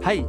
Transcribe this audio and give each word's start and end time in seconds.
Hei! 0.00 0.22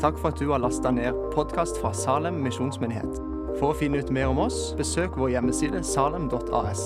Takk 0.00 0.18
for 0.20 0.28
at 0.28 0.36
du 0.36 0.50
har 0.50 0.58
lasta 0.60 0.90
ned 0.92 1.16
podkast 1.32 1.78
fra 1.80 1.94
Salem 1.96 2.42
misjonsmyndighet. 2.44 3.14
For 3.56 3.70
å 3.72 3.76
finne 3.78 4.02
ut 4.04 4.10
mer 4.12 4.28
om 4.28 4.42
oss, 4.42 4.74
besøk 4.76 5.14
vår 5.16 5.30
hjemmeside 5.32 5.80
salem.as. 5.88 6.82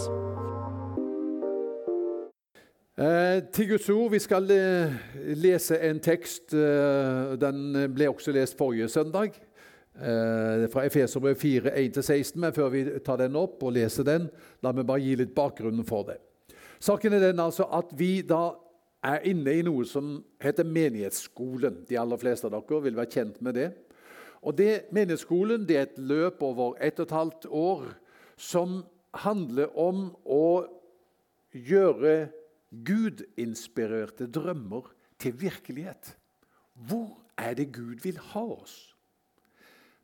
Eh, 2.94 3.40
til 3.50 3.66
Guds 3.72 3.88
ord. 3.90 4.12
Vi 4.14 4.20
skal 4.22 4.46
eh, 4.54 4.94
lese 5.34 5.80
en 5.88 5.98
tekst. 5.98 6.54
Eh, 6.54 7.34
den 7.42 7.74
ble 7.96 8.06
også 8.12 8.36
lest 8.38 8.54
forrige 8.60 8.86
søndag. 8.94 9.34
Eh, 9.98 10.68
fra 10.70 10.86
Efeserbrev 10.86 11.34
4, 11.42 11.74
1-16. 11.74 12.38
Men 12.38 12.54
før 12.54 12.70
vi 12.70 12.84
tar 13.02 13.18
den 13.18 13.34
opp 13.34 13.66
og 13.66 13.74
leser 13.80 14.06
den, 14.06 14.30
la 14.62 14.70
meg 14.70 14.86
bare 14.86 15.02
gi 15.02 15.18
litt 15.18 15.34
bakgrunnen 15.34 15.90
for 15.90 16.06
det. 16.12 16.20
Saken 16.78 17.18
er 17.18 17.32
den 17.32 17.42
altså 17.42 17.66
at 17.74 17.90
vi 17.98 18.20
da 18.22 18.52
er 19.08 19.24
inne 19.30 19.54
i 19.56 19.64
noe 19.64 19.86
som 19.88 20.18
heter 20.42 20.66
menighetsskolen. 20.68 21.84
De 21.88 21.98
aller 22.00 22.20
fleste 22.20 22.48
av 22.48 22.54
dere 22.54 22.82
vil 22.84 22.98
være 22.98 23.14
kjent 23.14 23.40
med 23.44 23.56
det. 23.58 23.68
Og 24.42 24.54
det, 24.58 24.88
Menighetsskolen 24.94 25.64
det 25.66 25.76
er 25.76 25.86
et 25.88 25.98
løp 25.98 26.42
over 26.46 26.76
ett 26.82 27.00
og 27.00 27.08
et 27.08 27.16
halvt 27.16 27.48
år 27.50 27.86
som 28.38 28.82
handler 29.24 29.72
om 29.78 30.10
å 30.22 30.66
gjøre 31.50 32.28
Gud-inspirerte 32.70 34.28
drømmer 34.30 34.92
til 35.18 35.34
virkelighet. 35.40 36.12
Hvor 36.74 37.16
er 37.38 37.56
det 37.58 37.72
Gud 37.74 38.04
vil 38.04 38.20
ha 38.30 38.44
oss? 38.60 38.94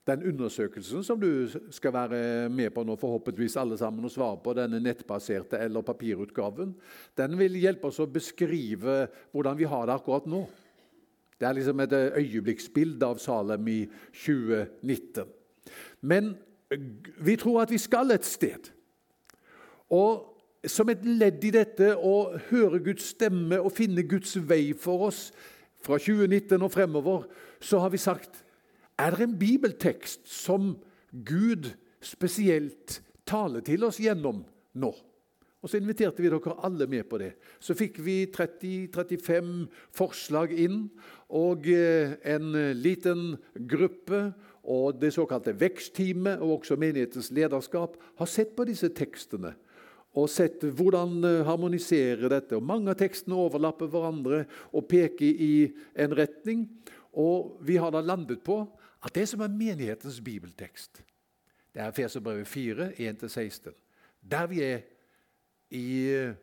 Den 0.05 0.27
undersøkelsen 0.29 1.05
som 1.05 1.21
du 1.21 1.49
skal 1.73 1.95
være 1.95 2.49
med 2.53 2.75
på 2.75 2.83
nå, 2.85 2.97
forhåpentligvis 3.01 3.57
alle 3.57 3.79
sammen, 3.81 4.05
og 4.05 4.12
svare 4.12 4.37
på, 4.45 4.53
denne 4.53 4.83
nettbaserte 4.85 5.57
eller 5.65 5.81
papirutgaven, 5.81 6.75
den 7.17 7.39
vil 7.41 7.57
hjelpe 7.57 7.89
oss 7.89 8.03
å 8.05 8.11
beskrive 8.12 9.07
hvordan 9.33 9.57
vi 9.57 9.71
har 9.71 9.89
det 9.89 9.97
akkurat 9.97 10.29
nå. 10.29 10.43
Det 11.41 11.48
er 11.48 11.57
liksom 11.57 11.81
et 11.81 11.97
øyeblikksbilde 11.97 13.06
av 13.06 13.19
Salem 13.19 13.73
i 13.73 13.81
2019. 14.12 15.33
Men 16.05 16.34
vi 17.25 17.37
tror 17.41 17.62
at 17.62 17.73
vi 17.73 17.81
skal 17.81 18.12
et 18.12 18.28
sted. 18.28 18.71
Og 19.91 20.31
som 20.69 20.89
et 20.89 21.05
ledd 21.05 21.45
i 21.45 21.53
dette 21.55 21.95
å 21.97 22.15
høre 22.50 22.81
Guds 22.84 23.11
stemme 23.17 23.59
og 23.61 23.73
finne 23.73 24.05
Guds 24.09 24.37
vei 24.48 24.73
for 24.77 25.09
oss 25.09 25.27
fra 25.84 25.98
2019 26.00 26.62
og 26.65 26.73
fremover, 26.73 27.27
så 27.61 27.81
har 27.81 27.93
vi 27.93 28.00
sagt 28.00 28.44
er 28.98 29.17
det 29.17 29.27
en 29.27 29.39
bibeltekst 29.39 30.28
som 30.31 30.75
Gud 31.27 31.70
spesielt 32.05 33.00
taler 33.27 33.64
til 33.64 33.84
oss 33.89 34.00
gjennom 34.03 34.45
nå? 34.75 34.92
Og 35.64 35.70
Så 35.70 35.78
inviterte 35.81 36.20
vi 36.20 36.28
dere 36.28 36.59
alle 36.61 36.87
med 36.87 37.06
på 37.09 37.17
det. 37.17 37.33
Så 37.56 37.72
fikk 37.72 37.97
vi 38.05 38.27
30-35 38.28 39.65
forslag 39.97 40.53
inn. 40.53 40.91
Og 41.33 41.65
eh, 41.72 42.19
en 42.20 42.53
liten 42.77 43.39
gruppe 43.56 44.34
og 44.65 45.00
det 45.00 45.15
såkalte 45.17 45.56
vekstteamet 45.56 46.41
og 46.41 46.59
også 46.59 46.77
menighetens 46.81 47.31
lederskap 47.33 47.97
har 48.20 48.28
sett 48.28 48.53
på 48.56 48.65
disse 48.69 48.89
tekstene 48.97 49.55
og 50.15 50.28
sett 50.31 50.62
hvordan 50.62 51.17
harmoniserer 51.19 51.48
harmonisere 51.48 52.28
dette. 52.31 52.55
Og 52.55 52.62
Mange 52.62 52.92
av 52.92 52.98
tekstene 53.00 53.34
overlapper 53.34 53.91
hverandre 53.91 54.45
og 54.70 54.87
peker 54.87 55.27
i 55.27 55.55
en 55.98 56.15
retning. 56.15 56.69
Og 57.19 57.59
vi 57.67 57.81
har 57.83 57.91
da 57.91 58.03
landet 58.03 58.45
på 58.47 58.61
at 59.05 59.14
det 59.14 59.27
som 59.28 59.41
er 59.44 59.52
menighetens 59.52 60.20
bibeltekst, 60.24 61.02
det 61.74 61.83
er 61.83 61.91
Feserbrevet 61.91 62.47
4, 62.48 62.92
1-16. 62.98 63.72
Der 64.30 64.47
vi 64.47 64.62
er 64.62 64.80
i 65.70 66.08
eh, 66.14 66.34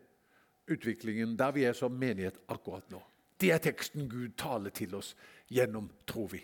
utviklingen, 0.70 1.38
der 1.38 1.50
vi 1.50 1.64
er 1.64 1.72
som 1.72 1.92
menighet 1.92 2.38
akkurat 2.48 2.90
nå. 2.90 3.00
Det 3.40 3.50
er 3.50 3.58
teksten 3.58 4.08
Gud 4.08 4.36
taler 4.38 4.70
til 4.70 4.94
oss 4.94 5.16
gjennom, 5.50 5.90
tror 6.06 6.28
vi. 6.36 6.42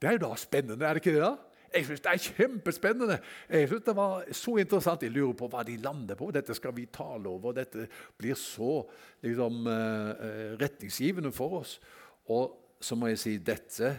Det 0.00 0.08
er 0.08 0.16
jo 0.16 0.24
da 0.24 0.36
spennende, 0.36 0.86
er 0.86 0.98
det 0.98 1.04
ikke 1.04 1.14
det? 1.14 1.22
da? 1.22 1.36
Jeg 1.72 1.86
syns 1.86 2.02
det 2.04 2.10
er 2.12 2.24
kjempespennende. 2.36 3.18
Jeg 3.48 3.68
synes 3.68 3.84
Det 3.84 3.96
var 3.96 4.24
så 4.32 4.56
interessant. 4.56 5.02
Jeg 5.02 5.10
lurer 5.10 5.32
på 5.32 5.48
hva 5.48 5.62
de 5.64 5.76
lander 5.76 6.14
på. 6.14 6.30
Dette 6.30 6.54
skal 6.54 6.74
vi 6.76 6.86
tale 6.92 7.28
over. 7.28 7.52
Dette 7.52 7.86
blir 8.18 8.34
så 8.34 8.82
liksom, 9.22 9.66
uh, 9.66 10.58
retningsgivende 10.60 11.32
for 11.32 11.60
oss. 11.60 11.80
Og 12.28 12.76
så 12.80 12.94
må 12.94 13.06
jeg 13.06 13.18
si 13.18 13.36
dette 13.38 13.94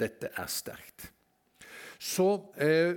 dette 0.00 0.30
er 0.34 0.48
sterkt. 0.50 1.10
Så 2.00 2.54
eh, 2.56 2.96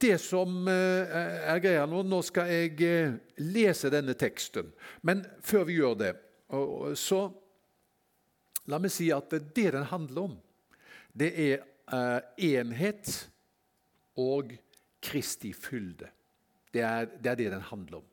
det 0.00 0.16
som 0.20 0.66
eh, 0.68 1.12
er 1.46 1.60
greia 1.62 1.84
nå 1.86 2.02
Nå 2.02 2.18
skal 2.26 2.50
jeg 2.50 2.74
eh, 2.82 3.14
lese 3.46 3.90
denne 3.92 4.16
teksten. 4.18 4.72
Men 5.06 5.22
før 5.46 5.68
vi 5.68 5.78
gjør 5.78 5.98
det, 6.02 6.12
så 6.98 7.22
la 8.68 8.78
meg 8.82 8.92
si 8.92 9.06
at 9.14 9.30
det 9.32 9.70
den 9.72 9.86
handler 9.88 10.26
om, 10.26 10.34
det 11.16 11.30
er 11.40 11.62
enhet 12.36 13.08
og 14.20 14.52
Kristi 15.02 15.54
fylde. 15.56 16.10
Det 16.72 16.82
er, 16.84 17.08
det 17.16 17.30
er 17.32 17.38
det, 17.40 17.48
den 17.54 17.64
handler 17.70 18.02
om. 18.02 18.06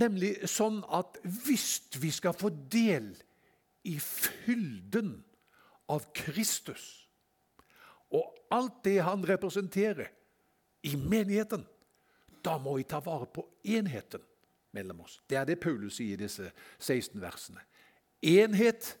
Nemlig 0.00 0.32
sånn 0.48 0.80
at 0.88 1.20
hvis 1.44 1.68
vi 2.00 2.08
skal 2.16 2.32
få 2.36 2.48
del 2.72 3.12
i 3.84 3.98
fylden 4.00 5.18
av 5.90 6.06
Kristus 6.16 7.04
og 8.14 8.30
alt 8.54 8.84
det 8.86 9.00
han 9.02 9.24
representerer 9.26 10.12
i 10.86 10.94
menigheten, 10.96 11.64
da 12.44 12.58
må 12.60 12.76
vi 12.78 12.86
ta 12.86 13.00
vare 13.02 13.26
på 13.26 13.42
enheten 13.64 14.22
mellom 14.76 15.00
oss. 15.06 15.18
Det 15.26 15.38
er 15.40 15.48
det 15.48 15.60
Paulus 15.62 15.98
sier 15.98 16.18
i 16.18 16.24
disse 16.26 16.50
16 16.78 17.18
versene. 17.22 17.62
Enhet 18.24 18.92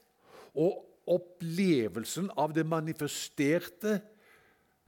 og 0.54 0.82
opplevelsen 1.10 2.30
av 2.40 2.54
det 2.56 2.64
manifesterte 2.66 3.98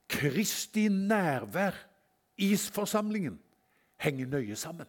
Kristi 0.08 0.86
nærvær 0.88 1.76
i 2.38 2.52
forsamlingen 2.56 3.38
henger 4.00 4.28
nøye 4.30 4.56
sammen. 4.56 4.88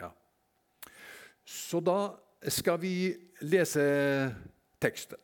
Ja. 0.00 0.10
Så 1.44 1.82
da 1.84 1.98
skal 2.46 2.78
vi 2.80 2.94
lese 3.42 3.84
teksten. 4.80 5.18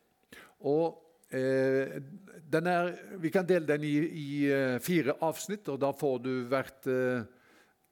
Og 0.67 0.99
eh, 1.31 2.01
er, 2.55 2.93
Vi 3.21 3.31
kan 3.31 3.47
dele 3.47 3.67
den 3.67 3.85
i, 3.85 3.95
i, 3.99 4.29
eh, 4.51 4.79
fire 4.83 5.17
avsnitt, 5.21 5.69
og 5.69 5.81
da 5.81 5.93
får 5.93 6.19
du 6.25 6.33
hvert 6.51 6.87
eh, 6.91 7.27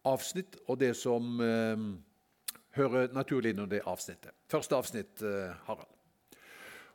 avsnitt 0.08 0.58
og 0.66 0.78
det 0.80 0.94
som 0.98 1.40
eh, 1.40 1.88
hører 2.78 3.12
naturlig 3.14 3.52
inn 3.52 3.64
under 3.64 3.76
det 3.76 3.86
avsnittet. 3.86 4.34
Første 4.50 4.78
avsnitt, 4.78 5.22
eh, 5.22 5.52
Harald. 5.66 5.88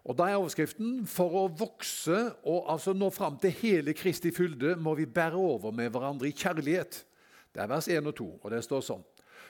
Og 0.08 0.16
Da 0.16 0.30
er 0.30 0.38
overskriften 0.40 1.06
'For 1.06 1.30
å 1.36 1.48
vokse 1.52 2.36
og 2.46 2.70
altså 2.72 2.94
nå 2.94 3.10
fram 3.12 3.38
til 3.38 3.52
hele 3.52 3.94
Kristi 3.94 4.32
fylde 4.32 4.76
må 4.76 4.96
vi 4.96 5.06
bære 5.06 5.36
over 5.36 5.72
med 5.72 5.92
hverandre 5.92 6.28
i 6.28 6.32
kjærlighet'. 6.32 7.04
Det 7.53 7.63
er 7.63 7.69
vers 7.72 7.88
1 7.90 8.09
og 8.09 8.16
2, 8.18 8.28
og 8.44 8.52
det 8.53 8.63
står 8.66 8.84
sånn. 8.85 9.06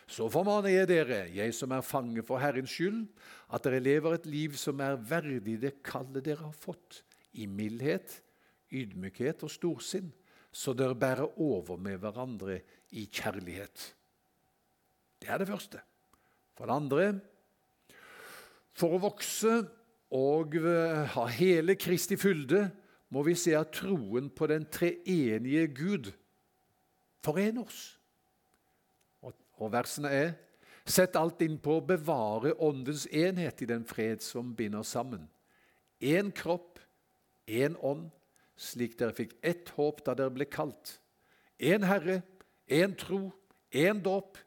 Så 0.07 0.29
formaner 0.31 0.71
jeg 0.71 0.87
dere, 0.87 1.19
jeg 1.35 1.53
som 1.55 1.73
er 1.75 1.83
fange 1.83 2.23
for 2.25 2.39
Herrens 2.39 2.71
skyld, 2.71 3.03
at 3.51 3.65
dere 3.65 3.83
lever 3.83 4.15
et 4.15 4.29
liv 4.29 4.55
som 4.59 4.79
er 4.83 4.99
verdig 5.09 5.57
det 5.59 5.73
kallet 5.85 6.23
dere 6.23 6.47
har 6.47 6.55
fått, 6.55 7.03
i 7.37 7.45
mildhet, 7.45 8.21
ydmykhet 8.73 9.43
og 9.45 9.51
storsinn, 9.51 10.09
så 10.51 10.73
dere 10.73 10.95
bærer 10.97 11.39
over 11.43 11.77
med 11.77 11.99
hverandre 12.01 12.61
i 12.97 13.05
kjærlighet. 13.11 13.91
Det 15.21 15.29
er 15.29 15.41
det 15.41 15.49
første. 15.49 15.81
For 16.57 16.65
det 16.65 16.77
andre 16.77 17.07
For 18.77 18.93
å 18.93 19.01
vokse 19.01 19.53
og 20.13 20.53
ha 21.13 21.23
hele 21.33 21.75
Kristi 21.75 22.15
fylde 22.17 22.67
må 23.09 23.23
vi 23.25 23.33
se 23.39 23.55
at 23.57 23.73
troen 23.73 24.29
på 24.29 24.47
den 24.49 24.67
treenige 24.71 25.67
Gud 25.73 26.11
forener 27.27 27.67
oss. 27.67 27.81
Og 29.57 29.71
versene 29.73 30.11
er 30.13 30.35
Sett 30.87 31.17
alt 31.19 31.41
inn 31.43 31.57
på 31.59 31.73
å 31.77 31.83
bevare 31.83 32.53
åndens 32.63 33.03
enhet 33.11 33.59
i 33.59 33.67
den 33.67 33.83
fred 33.83 34.21
som 34.23 34.53
binder 34.55 34.85
sammen. 34.87 35.25
Én 35.99 36.29
kropp, 36.31 36.79
én 37.43 37.75
ånd, 37.83 38.07
slik 38.55 38.95
dere 38.99 39.15
fikk 39.17 39.33
ett 39.43 39.73
håp 39.75 39.99
da 40.05 40.15
dere 40.15 40.31
ble 40.31 40.47
kalt. 40.47 40.95
Én 41.59 41.83
Herre, 41.83 42.21
én 42.71 42.95
tro, 42.95 43.33
én 43.67 43.99
dåp, 43.99 44.39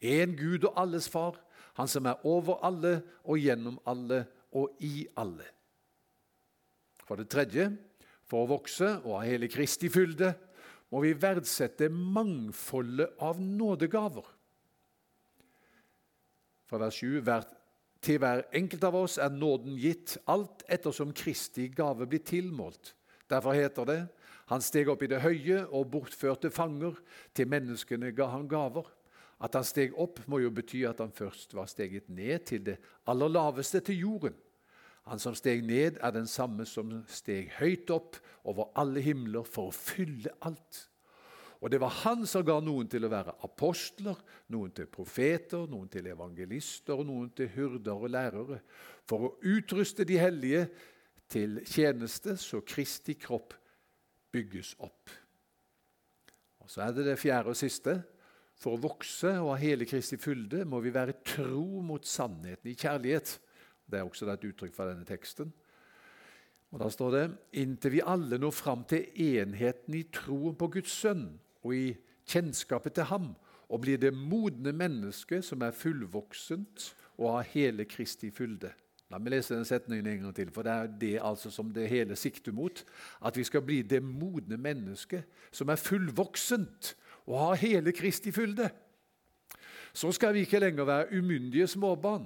én 0.00 0.32
Gud 0.38 0.64
og 0.70 0.80
alles 0.80 1.10
Far, 1.12 1.36
Han 1.72 1.88
som 1.88 2.04
er 2.04 2.20
over 2.28 2.58
alle 2.60 2.98
og 3.24 3.38
gjennom 3.40 3.78
alle 3.88 4.26
og 4.52 4.76
i 4.84 5.06
alle. 5.16 5.46
For 7.08 7.16
det 7.16 7.30
tredje, 7.32 7.70
for 8.28 8.44
å 8.44 8.50
vokse 8.50 8.90
og 9.06 9.14
ha 9.16 9.22
hele 9.24 9.48
Kristi 9.48 9.88
fylde, 9.88 10.34
må 10.92 11.00
vi 11.04 11.14
verdsette 11.16 11.88
mangfoldet 11.88 13.16
av 13.24 13.40
nådegaver. 13.40 14.26
Fra 16.68 16.80
vers 16.80 17.00
7. 17.00 17.20
Til 18.02 18.18
hver 18.18 18.44
enkelt 18.52 18.84
av 18.84 18.98
oss 18.98 19.18
er 19.22 19.32
nåden 19.32 19.78
gitt, 19.80 20.18
alt 20.28 20.64
ettersom 20.68 21.14
Kristi 21.16 21.68
gave 21.72 22.08
blir 22.10 22.22
tilmålt. 22.26 22.94
Derfor 23.30 23.56
heter 23.56 23.88
det 23.88 24.00
han 24.52 24.60
steg 24.60 24.90
opp 24.92 25.00
i 25.04 25.08
det 25.08 25.22
høye 25.22 25.62
og 25.72 25.88
bortførte 25.94 26.50
fanger. 26.52 26.98
Til 27.32 27.48
menneskene 27.48 28.10
ga 28.12 28.26
han 28.34 28.48
gaver. 28.50 28.84
At 29.42 29.56
han 29.56 29.64
steg 29.66 29.94
opp, 29.98 30.20
må 30.28 30.42
jo 30.42 30.52
bety 30.54 30.82
at 30.86 31.00
han 31.02 31.14
først 31.14 31.54
var 31.56 31.70
steget 31.70 32.10
ned 32.12 32.44
til 32.50 32.66
det 32.66 32.76
aller 33.08 33.32
laveste, 33.32 33.80
til 33.80 34.02
jorden. 34.04 34.36
Han 35.10 35.18
som 35.18 35.34
steg 35.34 35.64
ned, 35.66 35.98
er 35.98 36.14
den 36.14 36.28
samme 36.30 36.66
som 36.68 36.92
steg 37.10 37.50
høyt 37.58 37.90
opp 37.90 38.20
over 38.48 38.70
alle 38.78 39.02
himler 39.02 39.46
for 39.48 39.70
å 39.70 39.74
fylle 39.74 40.30
alt. 40.46 40.86
Og 41.62 41.70
det 41.70 41.78
var 41.78 41.94
han 42.02 42.24
som 42.26 42.42
ga 42.46 42.56
noen 42.62 42.88
til 42.90 43.06
å 43.06 43.10
være 43.10 43.36
apostler, 43.46 44.18
noen 44.50 44.72
til 44.74 44.88
profeter, 44.90 45.68
noen 45.70 45.90
til 45.90 46.08
evangelister 46.10 46.98
og 46.98 47.06
noen 47.06 47.28
til 47.38 47.50
hyrder 47.54 47.94
og 47.94 48.10
lærere, 48.10 48.58
for 49.06 49.28
å 49.28 49.34
utruste 49.46 50.06
de 50.06 50.18
hellige 50.18 50.64
til 51.30 51.60
tjeneste, 51.66 52.34
så 52.38 52.60
Kristi 52.66 53.14
kropp 53.18 53.54
bygges 54.34 54.74
opp. 54.82 55.12
Og 56.62 56.70
Så 56.70 56.82
er 56.82 56.92
det 56.96 57.06
det 57.06 57.20
fjerde 57.20 57.54
og 57.54 57.58
siste. 57.58 57.96
For 58.58 58.76
å 58.76 58.82
vokse 58.82 59.32
og 59.40 59.54
ha 59.54 59.56
hele 59.58 59.86
Kristi 59.88 60.18
fylde 60.20 60.64
må 60.68 60.78
vi 60.82 60.92
være 60.94 61.18
tro 61.26 61.82
mot 61.82 62.04
sannheten 62.06 62.70
i 62.70 62.76
kjærlighet. 62.78 63.38
Det 63.92 64.00
er 64.00 64.08
også 64.08 64.30
et 64.32 64.48
uttrykk 64.48 64.74
fra 64.74 64.88
denne 64.88 65.04
teksten. 65.08 65.52
Og 66.72 66.80
Da 66.80 66.88
står 66.88 67.10
det 67.12 67.24
inntil 67.60 67.98
vi 67.98 68.04
alle 68.06 68.38
når 68.40 68.50
fram 68.56 68.84
til 68.88 69.04
enheten 69.20 69.94
i 69.94 70.06
troen 70.08 70.56
på 70.56 70.70
Guds 70.72 70.92
sønn 71.02 71.26
og 71.62 71.74
i 71.76 71.92
kjennskapet 72.26 72.96
til 72.96 73.10
ham, 73.12 73.34
og 73.68 73.80
blir 73.84 74.00
det 74.00 74.12
modne 74.14 74.72
mennesket 74.72 75.44
som 75.44 75.62
er 75.64 75.76
fullvoksent 75.76 76.94
og 77.18 77.36
har 77.36 77.50
hele 77.52 77.84
Kristi 77.84 78.30
fylde. 78.30 78.72
La 79.12 79.18
meg 79.20 79.34
lese 79.34 79.52
den 79.52 79.66
setningen 79.68 80.06
en 80.08 80.22
gang 80.24 80.34
til, 80.36 80.50
for 80.52 80.64
det 80.64 80.72
er 80.72 80.92
det 81.00 81.16
altså 81.20 81.50
som 81.52 81.68
det 81.72 81.90
hele 81.90 82.16
sikter 82.16 82.52
mot. 82.56 82.84
At 83.20 83.36
vi 83.36 83.44
skal 83.44 83.60
bli 83.64 83.82
det 83.84 84.00
modne 84.02 84.56
mennesket 84.56 85.28
som 85.52 85.68
er 85.68 85.80
fullvoksent 85.80 86.94
og 87.26 87.38
har 87.38 87.60
hele 87.60 87.92
Kristi 87.92 88.32
fylde. 88.32 88.70
Så 89.92 90.12
skal 90.16 90.32
vi 90.34 90.46
ikke 90.46 90.62
lenger 90.62 90.88
være 90.88 91.18
umyndige 91.18 91.66
småbarn. 91.68 92.24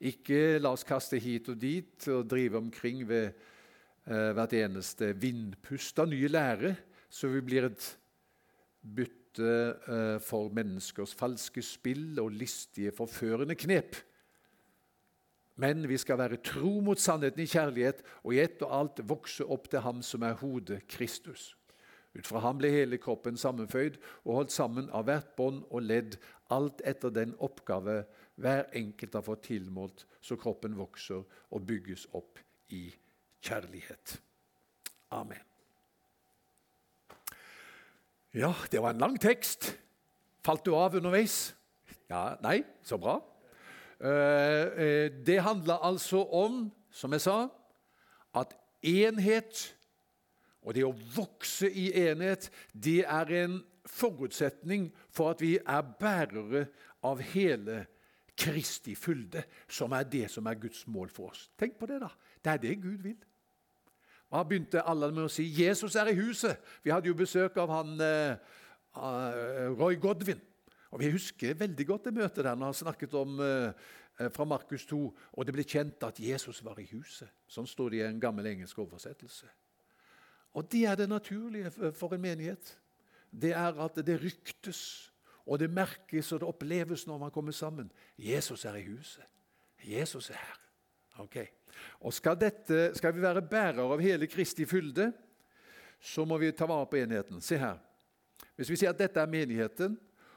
Ikke 0.00 0.58
la 0.60 0.72
oss 0.72 0.86
kaste 0.88 1.18
hit 1.20 1.50
og 1.52 1.58
dit 1.60 2.08
og 2.08 2.28
drive 2.30 2.56
omkring 2.56 3.02
ved 3.08 3.26
eh, 4.08 4.30
hvert 4.36 4.54
eneste 4.56 5.12
vindpust 5.20 6.00
av 6.00 6.08
nye 6.08 6.30
lære, 6.30 6.74
så 7.10 7.28
vi 7.28 7.42
blir 7.44 7.68
et 7.68 7.88
bytte 8.80 9.50
eh, 9.84 10.16
for 10.24 10.48
menneskers 10.56 11.12
falske 11.16 11.62
spill 11.64 12.16
og 12.22 12.32
listige, 12.32 12.94
forførende 12.96 13.58
knep. 13.60 14.00
Men 15.60 15.84
vi 15.84 15.98
skal 16.00 16.16
være 16.16 16.40
tro 16.40 16.78
mot 16.80 17.00
sannheten 17.00 17.44
i 17.44 17.50
kjærlighet 17.50 18.00
og 18.22 18.32
i 18.32 18.40
ett 18.40 18.62
og 18.64 18.72
alt 18.72 19.02
vokse 19.04 19.44
opp 19.44 19.68
til 19.68 19.84
Ham 19.84 20.00
som 20.06 20.24
er 20.24 20.38
hodet, 20.40 20.86
Kristus. 20.88 21.50
Ut 22.16 22.26
fra 22.26 22.40
ham 22.42 22.58
ble 22.58 22.72
hele 22.72 22.98
kroppen 22.98 23.36
sammenføyd 23.38 24.00
og 24.24 24.32
holdt 24.34 24.54
sammen 24.54 24.88
av 24.90 25.04
hvert 25.06 25.28
bånd 25.38 25.60
og 25.70 25.84
ledd, 25.86 26.16
alt 26.50 26.80
etter 26.82 27.12
den 27.14 27.36
oppgave 27.38 28.00
hver 28.40 28.68
enkelt 28.76 29.14
har 29.14 29.24
fått 29.24 29.44
tilmålt, 29.50 30.06
så 30.20 30.36
kroppen 30.40 30.76
vokser 30.78 31.22
og 31.50 31.66
bygges 31.66 32.06
opp 32.16 32.40
i 32.72 32.88
kjærlighet. 33.44 34.16
Amen. 35.10 35.42
Ja, 38.34 38.52
det 38.70 38.82
var 38.82 38.94
en 38.94 39.02
lang 39.02 39.18
tekst. 39.20 39.72
Falt 40.46 40.64
du 40.64 40.74
av 40.76 40.94
underveis? 40.96 41.52
Ja, 42.08 42.36
Nei? 42.42 42.62
Så 42.82 42.98
bra. 42.98 43.18
Eh, 44.00 44.66
eh, 44.84 45.12
det 45.26 45.42
handler 45.42 45.82
altså 45.84 46.22
om, 46.24 46.70
som 46.90 47.12
jeg 47.12 47.26
sa, 47.26 47.48
at 48.34 48.54
enhet 48.86 49.74
og 50.62 50.76
det 50.76 50.84
å 50.84 50.94
vokse 51.14 51.68
i 51.68 51.90
enhet 52.06 52.50
det 52.72 53.02
er 53.08 53.32
en 53.42 53.60
forutsetning 53.88 54.90
for 55.12 55.34
at 55.34 55.42
vi 55.42 55.56
er 55.58 55.94
bærere 56.00 56.66
av 57.06 57.22
hele 57.32 57.84
Kristi 58.40 58.94
fylde, 58.96 59.42
som 59.68 59.92
er 59.92 60.06
det 60.08 60.30
som 60.32 60.46
er 60.48 60.60
Guds 60.60 60.86
mål 60.88 61.10
for 61.12 61.34
oss. 61.34 61.50
Tenk 61.60 61.76
på 61.78 61.88
det, 61.90 62.00
da. 62.00 62.08
Det 62.40 62.52
er 62.52 62.62
det 62.62 62.76
Gud 62.82 63.02
vil. 63.04 63.18
Hva 64.30 64.44
begynte 64.46 64.84
alle 64.86 65.10
med 65.10 65.26
å 65.26 65.32
si? 65.32 65.44
'Jesus 65.50 65.96
er 65.98 66.12
i 66.12 66.18
huset'. 66.18 66.60
Vi 66.84 66.92
hadde 66.94 67.10
jo 67.10 67.18
besøk 67.18 67.56
av 67.58 67.72
han 67.74 67.96
uh, 68.00 69.72
Roy 69.74 69.98
Godwin. 70.00 70.40
Og 70.90 71.00
Vi 71.00 71.10
husker 71.10 71.54
veldig 71.54 71.86
godt 71.86 72.04
det 72.04 72.14
møtet 72.14 72.44
der 72.44 72.54
når 72.54 72.70
han 72.70 72.78
snakket 72.78 73.14
om 73.14 73.40
uh, 73.42 73.72
fra 74.30 74.44
Markus 74.44 74.86
2, 74.86 75.00
og 75.32 75.46
det 75.46 75.54
ble 75.54 75.64
kjent 75.64 76.02
at 76.04 76.20
Jesus 76.20 76.64
var 76.64 76.78
i 76.78 76.88
huset. 76.92 77.30
Sånn 77.48 77.66
står 77.66 77.90
det 77.90 78.00
i 78.00 78.06
en 78.06 78.20
gammel 78.20 78.46
engelsk 78.46 78.78
oversettelse. 78.78 79.48
Og 80.54 80.66
Det 80.70 80.84
er 80.86 80.94
det 80.94 81.08
naturlige 81.08 81.70
for 81.94 82.14
en 82.14 82.20
menighet. 82.20 82.78
Det 83.30 83.52
er 83.54 83.78
at 83.78 83.94
det 84.06 84.18
ryktes, 84.22 85.09
og 85.50 85.58
det 85.58 85.70
merkes 85.74 86.30
og 86.32 86.40
det 86.40 86.48
oppleves 86.48 87.06
når 87.08 87.18
man 87.18 87.32
kommer 87.34 87.52
sammen. 87.52 87.90
Jesus 88.18 88.64
er 88.64 88.76
i 88.78 88.86
huset. 88.86 89.24
Jesus 89.82 90.30
er 90.30 90.38
her. 90.38 90.58
Ok. 91.18 91.36
Og 92.00 92.14
skal, 92.14 92.36
dette, 92.38 92.90
skal 92.94 93.14
vi 93.14 93.22
være 93.22 93.42
bærere 93.42 93.82
av 93.82 94.00
hele 94.00 94.28
Kristi 94.30 94.64
fylde, 94.68 95.10
så 96.00 96.24
må 96.24 96.38
vi 96.38 96.52
ta 96.54 96.68
vare 96.70 96.86
på 96.86 97.00
enheten. 97.00 97.40
Se 97.42 97.58
her. 97.58 97.80
Hvis 98.56 98.70
vi 98.70 98.78
sier 98.78 98.92
at 98.92 99.00
dette 99.00 99.20
er 99.20 99.30
menigheten, 99.30 99.96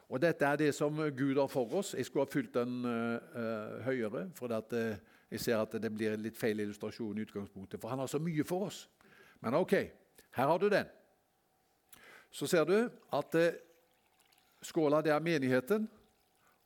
og 0.10 0.22
dette 0.22 0.46
er 0.46 0.58
det 0.60 0.72
som 0.76 0.98
Gud 1.16 1.40
har 1.40 1.48
for 1.50 1.72
oss 1.80 1.94
Jeg 1.98 2.06
skulle 2.06 2.26
ha 2.26 2.30
fulgt 2.30 2.54
den 2.54 2.84
uh, 2.86 3.86
høyere, 3.86 4.28
for 4.36 4.52
at, 4.54 4.74
uh, 4.74 4.98
jeg 5.32 5.40
ser 5.40 5.62
at 5.62 5.78
det 5.82 5.92
blir 5.94 6.18
litt 6.18 6.38
feil 6.38 6.60
illustrasjon 6.60 7.18
i 7.18 7.26
utgangspunktet. 7.26 7.80
For 7.82 7.94
han 7.94 8.02
har 8.02 8.10
så 8.12 8.20
mye 8.22 8.44
for 8.44 8.68
oss. 8.68 8.88
Men 9.42 9.58
ok, 9.62 9.74
her 10.38 10.50
har 10.52 10.58
du 10.58 10.68
den. 10.70 10.90
Så 12.34 12.50
ser 12.50 12.66
du 12.66 12.78
at 13.14 13.40
uh, 13.40 13.54
skåla 14.66 15.02
det 15.04 15.14
er 15.14 15.24
menigheten. 15.24 15.88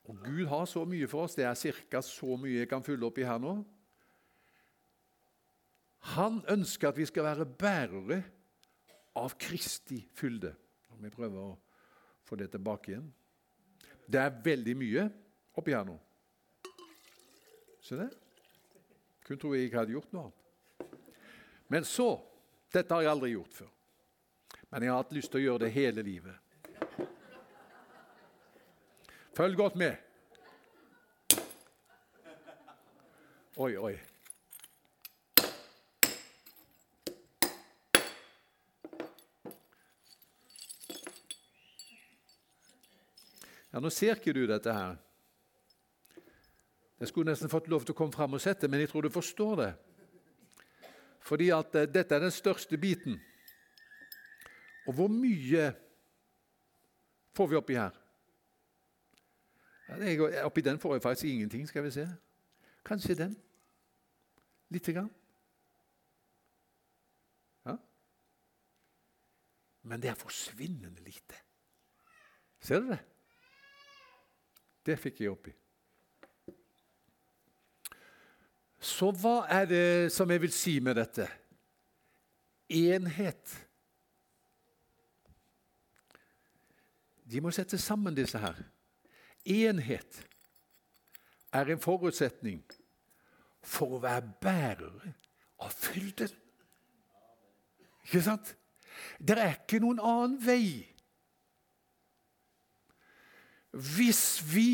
Og 0.08 0.20
Gud 0.24 0.46
har 0.48 0.66
så 0.66 0.86
mye 0.88 1.08
for 1.12 1.26
oss. 1.26 1.36
Det 1.36 1.46
er 1.46 1.74
ca. 1.92 2.02
så 2.02 2.38
mye 2.40 2.62
jeg 2.62 2.70
kan 2.70 2.84
fylle 2.84 3.06
opp 3.06 3.18
i 3.20 3.28
her 3.28 3.40
nå. 3.44 3.58
Han 6.16 6.40
ønsker 6.48 6.90
at 6.90 6.98
vi 6.98 7.06
skal 7.10 7.26
være 7.28 7.46
bærere 7.46 8.22
av 9.18 9.36
Kristi 9.40 10.00
fylde. 10.16 10.54
Om 10.96 11.04
vi 11.04 11.12
prøver 11.12 11.42
å 11.42 11.58
få 12.24 12.38
det 12.40 12.52
tilbake 12.54 12.94
igjen. 12.94 13.10
Det 14.08 14.22
er 14.22 14.38
veldig 14.44 14.76
mye 14.80 15.08
oppi 15.60 15.76
her 15.76 15.84
nå. 15.88 15.98
Se 17.84 17.98
det? 18.00 18.08
Kunne 19.28 19.42
tro 19.42 19.52
jeg 19.56 19.68
ikke 19.68 19.82
hadde 19.82 19.96
gjort 19.96 20.14
noe 20.16 20.30
annet. 20.30 20.94
Men 21.68 21.88
så 21.88 22.10
Dette 22.68 22.92
har 22.92 23.06
jeg 23.06 23.12
aldri 23.14 23.30
gjort 23.32 23.54
før. 23.56 23.70
Men 24.68 24.84
jeg 24.84 24.92
har 24.92 24.98
hatt 25.00 25.14
lyst 25.16 25.32
til 25.32 25.40
å 25.40 25.44
gjøre 25.46 25.62
det 25.64 25.70
hele 25.72 26.04
livet. 26.04 26.36
Følg 29.38 29.58
godt 29.58 29.76
med. 29.76 29.96
Oi, 33.58 33.76
oi. 33.78 33.92
Ja, 43.74 43.80
Nå 43.80 43.90
ser 43.90 44.16
ikke 44.16 44.34
du 44.34 44.48
dette 44.50 44.74
her. 44.74 44.96
Jeg 46.98 47.08
skulle 47.08 47.30
nesten 47.30 47.54
fått 47.54 47.70
lov 47.70 47.86
til 47.86 47.94
å 47.94 48.00
komme 48.02 48.18
fram 48.18 48.34
og 48.34 48.42
sette, 48.42 48.66
men 48.66 48.82
jeg 48.82 48.90
tror 48.90 49.06
du 49.06 49.14
forstår 49.14 49.56
det. 49.62 49.70
Fordi 51.22 51.52
at 51.54 51.78
uh, 51.78 51.86
dette 51.86 52.18
er 52.18 52.26
den 52.26 52.34
største 52.34 52.82
biten. 52.82 53.22
Og 54.90 54.98
hvor 54.98 55.14
mye 55.14 55.70
får 57.38 57.54
vi 57.54 57.62
oppi 57.62 57.78
her? 57.78 58.07
Ja, 59.88 60.46
oppi 60.46 60.62
den 60.62 60.80
får 60.80 60.96
jeg 60.96 61.02
faktisk 61.02 61.26
ingenting, 61.26 61.68
skal 61.68 61.84
vi 61.84 61.92
se. 61.92 62.08
Kanskje 62.86 63.16
den. 63.16 63.38
Lite 64.70 64.94
grann. 64.94 65.12
Ja. 67.66 67.76
Men 69.82 70.02
det 70.02 70.10
er 70.10 70.20
forsvinnende 70.20 71.04
lite. 71.04 71.36
Ser 72.60 72.80
du 72.80 72.90
det? 72.92 73.00
Det 74.86 75.00
fikk 75.00 75.22
jeg 75.22 75.32
oppi. 75.32 75.54
Så 78.80 79.12
hva 79.12 79.42
er 79.52 79.66
det 79.68 80.12
som 80.16 80.30
jeg 80.32 80.42
vil 80.42 80.54
si 80.54 80.78
med 80.80 80.96
dette? 81.00 81.28
Enhet. 82.70 83.56
De 87.28 87.42
må 87.44 87.52
sette 87.52 87.80
sammen 87.80 88.16
disse 88.16 88.40
her. 88.40 88.60
Enhet 89.48 90.22
er 91.56 91.72
en 91.72 91.82
forutsetning 91.82 92.62
for 93.64 93.98
å 93.98 94.04
være 94.04 94.28
bærere 94.44 95.14
av 95.64 95.74
fylden. 95.74 96.34
Ikke 98.08 98.24
sant? 98.24 98.54
Det 99.20 99.38
er 99.38 99.56
ikke 99.56 99.82
noen 99.84 100.00
annen 100.02 100.38
vei 100.42 100.68
hvis 103.78 104.40
vi 104.48 104.70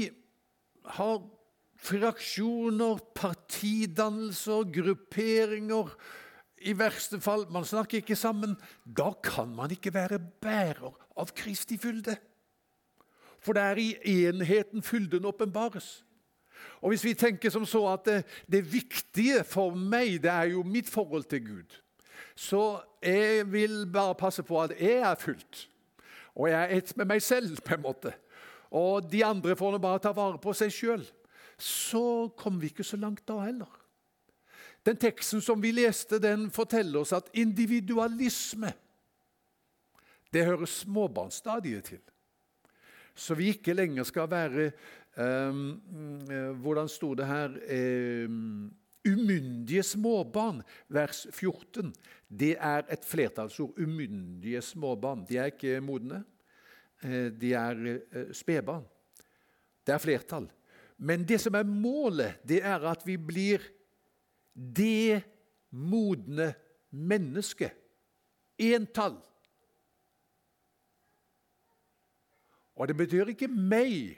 har 0.95 1.17
fraksjoner, 1.83 3.01
partidannelser, 3.17 4.69
grupperinger 4.71 5.89
I 6.63 6.75
verste 6.79 7.19
fall 7.19 7.43
man 7.51 7.65
snakker 7.67 7.99
ikke 7.99 8.15
sammen. 8.15 8.53
Da 8.85 9.09
kan 9.23 9.51
man 9.51 9.73
ikke 9.75 9.91
være 9.91 10.21
bærer 10.21 10.93
av 11.19 11.33
Kristi 11.35 11.75
fylde. 11.81 12.15
For 13.43 13.53
det 13.53 13.63
er 13.63 13.75
i 13.81 14.25
enheten 14.27 14.83
fylden 14.83 15.25
åpenbares. 15.25 16.05
Og 16.81 16.89
Hvis 16.89 17.03
vi 17.03 17.13
tenker 17.13 17.49
som 17.49 17.65
så 17.65 17.85
at 17.93 18.05
det, 18.05 18.23
det, 18.51 18.73
viktige 18.73 19.43
for 19.43 19.75
meg, 19.75 20.23
det 20.23 20.31
er 20.31 20.43
jo 20.43 20.63
mitt 20.63 20.89
forhold 20.89 21.23
til 21.23 21.45
Gud, 21.45 21.79
så 22.35 22.81
jeg 23.03 23.51
vil 23.51 23.85
bare 23.93 24.15
passe 24.15 24.43
på 24.43 24.61
at 24.61 24.71
jeg 24.79 24.99
er 24.99 25.15
fullt. 25.15 25.69
Og 26.35 26.49
jeg 26.49 26.63
er 26.63 26.77
ett 26.77 26.97
med 26.97 27.05
meg 27.05 27.21
selv, 27.21 27.57
på 27.61 27.73
en 27.73 27.81
måte. 27.81 28.13
Og 28.71 29.11
de 29.11 29.25
andre 29.25 29.55
får 29.55 29.77
bare 29.77 29.99
ta 29.99 30.11
vare 30.11 30.39
på 30.41 30.53
seg 30.53 30.71
sjøl. 30.73 31.03
Så 31.57 32.29
kommer 32.37 32.59
vi 32.59 32.71
ikke 32.71 32.83
så 32.83 32.97
langt 32.97 33.27
da 33.27 33.37
heller. 33.43 33.69
Den 34.85 34.97
teksten 34.97 35.41
som 35.41 35.61
vi 35.63 35.71
leste, 35.71 36.19
den 36.19 36.49
forteller 36.51 36.99
oss 36.99 37.13
at 37.13 37.29
individualisme 37.33 38.73
det 40.33 40.45
hører 40.45 40.65
småbarnsstadiet 40.65 41.83
til. 41.83 42.01
Så 43.15 43.35
vi 43.37 43.51
ikke 43.53 43.75
lenger 43.77 44.07
skal 44.07 44.29
være 44.31 44.71
um, 45.17 45.81
Hvordan 46.61 46.89
sto 46.89 47.13
det 47.13 47.27
her? 47.29 47.57
Um, 48.27 48.73
umyndige 49.03 49.83
småbarn, 49.83 50.61
vers 50.87 51.27
14. 51.31 51.93
Det 52.29 52.55
er 52.59 52.87
et 52.89 53.05
flertallsord. 53.05 53.79
Umyndige 53.79 54.61
småbarn. 54.61 55.25
De 55.29 55.37
er 55.37 55.51
ikke 55.51 55.81
modne. 55.81 56.23
Eh, 57.03 57.29
de 57.31 57.53
er 57.53 57.83
uh, 58.15 58.31
spedbarn. 58.31 58.85
Det 59.83 59.93
er 59.93 60.01
flertall. 60.01 60.47
Men 60.97 61.25
det 61.27 61.41
som 61.41 61.55
er 61.55 61.67
målet, 61.67 62.39
det 62.47 62.61
er 62.63 62.85
at 62.87 63.03
vi 63.05 63.17
blir 63.17 63.63
det 64.53 65.23
modne 65.71 66.53
mennesket. 66.91 67.73
Entall. 68.57 69.17
Og 72.83 72.87
det 72.87 72.97
betyr 72.99 73.29
ikke 73.31 73.47
meg 73.47 74.17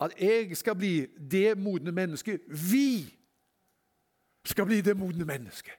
at 0.00 0.12
jeg 0.20 0.56
skal 0.56 0.76
bli 0.76 1.06
det 1.30 1.54
modne 1.56 1.92
mennesket. 1.96 2.42
Vi 2.72 3.08
skal 4.44 4.66
bli 4.68 4.80
det 4.84 4.92
modne 5.00 5.24
mennesket. 5.24 5.78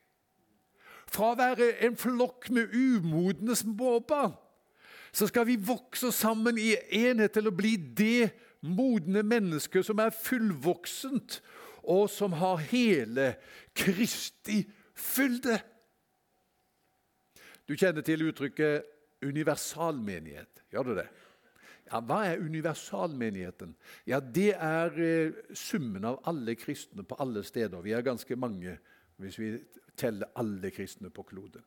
Fra 1.05 1.36
å 1.36 1.38
være 1.38 1.67
en 1.86 1.98
flokk 2.00 2.50
med 2.50 2.74
umodne 2.74 3.53
småbarn 3.55 4.34
så 5.13 5.27
skal 5.29 5.46
vi 5.46 5.60
vokse 5.62 6.10
sammen 6.15 6.58
i 6.58 6.72
enhet 7.03 7.36
til 7.36 7.51
å 7.51 7.53
bli 7.53 7.75
det 7.77 8.31
modne 8.65 9.22
mennesket 9.22 9.86
som 9.86 10.01
er 10.01 10.13
fullvoksent, 10.15 11.41
og 11.84 12.08
som 12.10 12.34
har 12.39 12.63
hele 12.72 13.36
Kristi 13.77 14.63
fylde. 14.98 15.60
Du 17.70 17.75
kjenner 17.75 18.01
til 18.01 18.25
uttrykket 18.25 18.88
universalmenighet. 19.22 20.63
Gjør 20.74 20.89
du 20.89 20.96
det? 21.03 21.12
Ja, 21.91 22.00
Hva 22.00 22.21
er 22.25 22.39
universalmenigheten? 22.39 23.75
Ja, 24.07 24.19
Det 24.19 24.53
er 24.55 24.95
eh, 25.00 25.33
summen 25.53 26.05
av 26.05 26.21
alle 26.25 26.55
kristne 26.55 27.03
på 27.03 27.15
alle 27.19 27.43
steder. 27.43 27.81
Vi 27.81 27.91
er 27.91 28.01
ganske 28.01 28.36
mange 28.36 28.77
hvis 29.21 29.38
vi 29.38 29.51
teller 29.98 30.31
alle 30.36 30.71
kristne 30.71 31.12
på 31.13 31.24
kloden. 31.24 31.62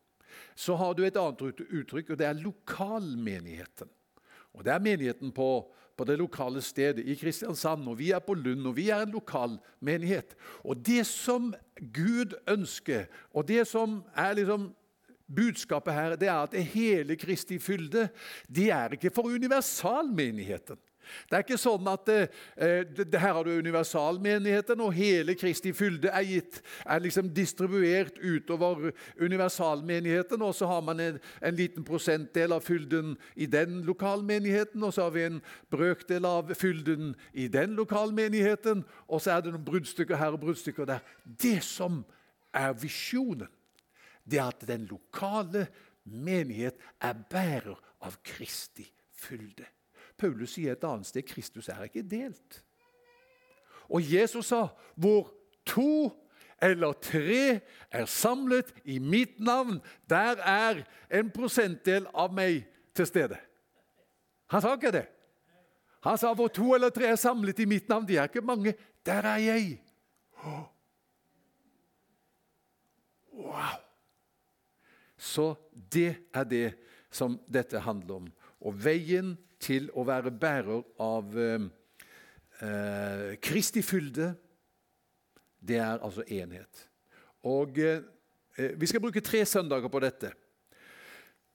Så 0.56 0.74
har 0.74 0.94
du 0.94 1.04
et 1.04 1.16
annet 1.16 1.60
uttrykk, 1.60 2.10
og 2.10 2.18
det 2.18 2.26
er 2.26 2.40
lokalmenigheten. 2.40 3.88
Og 4.54 4.64
Det 4.64 4.72
er 4.72 4.82
menigheten 4.82 5.32
på, 5.32 5.70
på 5.96 6.04
det 6.04 6.18
lokale 6.18 6.62
stedet 6.62 7.06
i 7.06 7.14
Kristiansand. 7.14 7.88
og 7.88 7.98
Vi 7.98 8.10
er 8.10 8.18
på 8.18 8.34
Lund, 8.34 8.66
og 8.66 8.76
vi 8.76 8.88
er 8.88 9.02
en 9.02 9.14
lokal 9.14 9.58
menighet. 9.80 10.36
Og 10.64 10.86
Det 10.86 11.06
som 11.06 11.54
Gud 11.92 12.34
ønsker, 12.48 13.06
og 13.32 13.48
det 13.48 13.66
som 13.66 14.02
er 14.16 14.34
liksom 14.34 14.74
Budskapet 15.24 15.94
her 15.96 16.16
det 16.20 16.28
er 16.28 16.40
at 16.42 16.52
det 16.52 16.64
hele 16.74 17.16
Kristi 17.16 17.58
fylde 17.58 18.08
det 18.48 18.70
er 18.70 18.96
ikke 18.96 19.12
for 19.14 19.30
universalmenigheten. 19.32 20.76
Det 21.28 21.36
er 21.36 21.44
ikke 21.44 21.58
sånn 21.60 21.88
at 21.90 22.10
eh, 22.12 22.84
det, 22.88 23.18
her 23.20 23.36
har 23.36 23.46
du 23.46 23.52
universalmenigheten, 23.52 24.80
og 24.84 24.94
hele 24.96 25.36
Kristi 25.38 25.72
fylde 25.76 26.10
er, 26.12 26.24
gitt, 26.28 26.60
er 26.84 27.02
liksom 27.04 27.30
distribuert 27.34 28.18
utover 28.20 28.90
universalmenigheten. 29.20 30.42
Og 30.44 30.54
så 30.56 30.68
har 30.70 30.84
man 30.86 31.02
en, 31.04 31.18
en, 31.40 31.58
liten 31.58 31.86
prosentdel 31.86 32.56
av 32.56 32.64
fylden 32.66 33.14
i 33.34 33.48
den 33.50 33.82
lokalmenigheten, 33.88 34.82
og 34.82 34.94
så 34.96 35.08
har 35.08 35.16
vi 35.16 35.26
en 35.28 35.42
brøkdel 35.72 36.28
av 36.28 36.54
fylden 36.58 37.14
i 37.32 37.48
den 37.52 37.76
lokalmenigheten, 37.78 38.84
og 39.08 39.22
så 39.22 39.36
er 39.36 39.44
det 39.44 39.54
noen 39.54 39.66
bruddstykker 39.66 40.20
her 40.20 40.36
og 40.36 40.44
bruddstykker 40.46 40.88
der. 40.88 41.04
Det 41.24 41.60
som 41.64 42.02
er 42.54 42.74
visjonen, 42.78 43.50
det 44.24 44.38
er 44.38 44.48
at 44.48 44.66
den 44.68 44.86
lokale 44.90 45.66
menighet 46.04 46.76
er 47.00 47.14
bærer 47.30 47.76
av 48.04 48.16
Kristi 48.24 48.86
fylde. 49.16 49.66
Paulus 50.18 50.54
sier 50.56 50.76
et 50.76 50.84
annet 50.86 51.08
sted 51.08 51.26
Kristus 51.26 51.68
er 51.72 51.86
ikke 51.86 52.04
delt. 52.06 52.60
Og 53.88 54.00
Jesus 54.12 54.46
sa, 54.46 54.68
'Hvor 54.96 55.32
to 55.66 56.12
eller 56.62 56.92
tre 56.92 57.60
er 57.90 58.04
samlet 58.04 58.74
i 58.84 58.98
mitt 58.98 59.40
navn, 59.40 59.82
der 60.08 60.36
er 60.40 60.84
en 61.10 61.30
prosentdel 61.30 62.06
av 62.14 62.32
meg 62.32 62.64
til 62.94 63.06
stede.' 63.06 63.40
Han 64.46 64.62
sa 64.62 64.74
ikke 64.74 64.92
det. 64.92 65.06
Han 66.02 66.18
sa, 66.18 66.32
'Hvor 66.34 66.48
to 66.48 66.74
eller 66.74 66.88
tre 66.88 67.04
er 67.04 67.16
samlet 67.16 67.58
i 67.58 67.64
mitt 67.64 67.88
navn, 67.88 68.08
de 68.08 68.16
er 68.16 68.22
ikke 68.22 68.40
mange, 68.40 68.74
der 69.06 69.22
er 69.22 69.36
jeg.' 69.36 69.80
Wow! 73.34 73.83
Så 75.24 75.54
det 75.72 76.10
er 76.34 76.44
det 76.48 76.66
som 77.14 77.38
dette 77.48 77.80
handler 77.80 78.20
om. 78.20 78.30
Og 78.64 78.76
veien 78.76 79.34
til 79.62 79.88
å 79.96 80.04
være 80.04 80.32
bærer 80.36 80.82
av 81.00 81.36
eh, 81.40 81.68
eh, 82.60 83.28
Kristi 83.42 83.82
fylde, 83.84 84.34
det 85.64 85.78
er 85.80 86.02
altså 86.04 86.26
enhet. 86.28 86.88
Og 87.48 87.78
eh, 87.80 88.02
Vi 88.76 88.86
skal 88.86 89.02
bruke 89.02 89.24
tre 89.24 89.44
søndager 89.48 89.90
på 89.90 90.02
dette. 90.04 90.30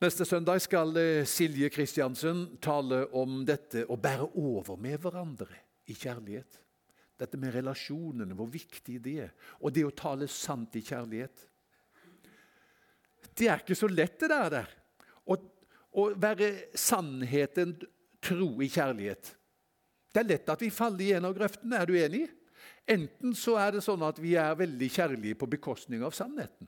Neste 0.02 0.26
søndag 0.26 0.62
skal 0.64 0.96
eh, 0.98 1.28
Silje 1.28 1.70
Kristiansen 1.70 2.46
tale 2.64 3.04
om 3.20 3.44
dette 3.46 3.86
å 3.86 4.00
bære 4.00 4.32
over 4.40 4.80
med 4.80 4.98
hverandre 5.04 5.62
i 5.92 5.96
kjærlighet. 5.98 6.60
Dette 7.20 7.38
med 7.38 7.52
relasjonene, 7.52 8.34
hvor 8.34 8.48
viktig 8.48 8.98
det 9.04 9.16
er. 9.26 9.34
Og 9.60 9.74
det 9.76 9.84
å 9.84 9.92
tale 9.92 10.30
sant 10.32 10.78
i 10.80 10.84
kjærlighet. 10.86 11.49
Det 13.40 13.48
er 13.48 13.62
ikke 13.64 13.78
så 13.78 13.88
lett, 13.88 14.20
det 14.20 14.30
der. 14.52 14.74
Å, 15.30 15.38
å 15.96 16.08
være 16.20 16.50
sannheten 16.78 17.78
tro 18.24 18.50
i 18.62 18.68
kjærlighet. 18.72 19.32
Det 20.10 20.24
er 20.24 20.28
lett 20.34 20.52
at 20.52 20.66
vi 20.66 20.72
faller 20.74 21.06
i 21.06 21.14
en 21.16 21.30
av 21.30 21.38
grøftene. 21.38 21.80
Er 21.80 21.88
du 21.88 21.96
enig? 22.00 22.26
Enten 22.90 23.36
så 23.38 23.56
er 23.62 23.78
det 23.78 23.86
sånn 23.86 24.04
at 24.04 24.20
vi 24.20 24.34
er 24.40 24.58
veldig 24.58 24.90
kjærlige 24.92 25.38
på 25.40 25.50
bekostning 25.52 26.04
av 26.04 26.16
sannheten. 26.18 26.68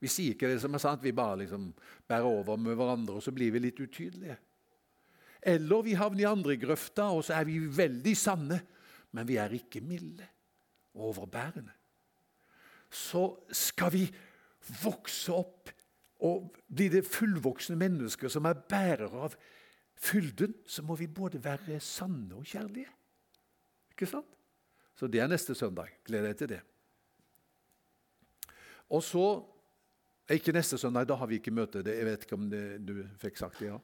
Vi 0.00 0.10
sier 0.12 0.36
ikke 0.36 0.50
det 0.50 0.60
som 0.62 0.74
er 0.76 0.82
sant, 0.82 1.02
vi 1.02 1.14
bare 1.16 1.40
liksom 1.42 1.70
bærer 2.06 2.28
over 2.28 2.60
med 2.60 2.76
hverandre, 2.76 3.16
og 3.16 3.24
så 3.24 3.32
blir 3.34 3.54
vi 3.54 3.64
litt 3.64 3.80
utydelige. 3.80 4.36
Eller 5.46 5.82
vi 5.86 5.96
havner 5.96 6.22
i 6.22 6.28
andre 6.28 6.56
grøfta, 6.60 7.08
og 7.16 7.24
så 7.26 7.38
er 7.38 7.48
vi 7.48 7.58
veldig 7.64 8.14
sanne, 8.18 8.60
men 9.16 9.28
vi 9.28 9.38
er 9.40 9.54
ikke 9.56 9.82
milde 9.84 10.26
og 10.96 11.10
overbærende. 11.12 11.72
Så 12.92 13.24
skal 13.50 13.92
vi 13.94 14.04
vokse 14.82 15.34
opp 15.34 15.72
og 16.26 16.56
bli 16.72 16.88
det 16.92 17.04
fullvoksne 17.06 17.76
mennesker 17.78 18.32
som 18.32 18.48
er 18.48 18.62
bærer 18.68 19.12
av 19.26 19.36
fylden, 19.96 20.54
så 20.66 20.84
må 20.84 20.96
vi 20.96 21.08
både 21.08 21.40
være 21.44 21.80
sanne 21.80 22.38
og 22.38 22.46
kjærlige. 22.46 22.88
Ikke 23.92 24.08
sant? 24.08 24.32
Så 24.96 25.08
det 25.12 25.20
er 25.20 25.28
neste 25.28 25.54
søndag. 25.54 25.92
Gled 26.04 26.24
deg 26.24 26.38
til 26.38 26.54
det. 26.56 26.62
Og 28.90 29.04
så 29.04 29.26
Ikke 30.26 30.50
neste 30.50 30.74
søndag, 30.74 31.04
da 31.06 31.14
har 31.14 31.28
vi 31.30 31.36
ikke 31.38 31.52
møte. 31.54 31.84
Jeg 31.86 32.02
vet 32.02 32.24
ikke 32.24 32.34
om 32.34 32.48
det, 32.50 32.80
du 32.82 32.96
fikk 33.22 33.36
sagt 33.38 33.60
det, 33.60 33.68
ja? 33.68 33.76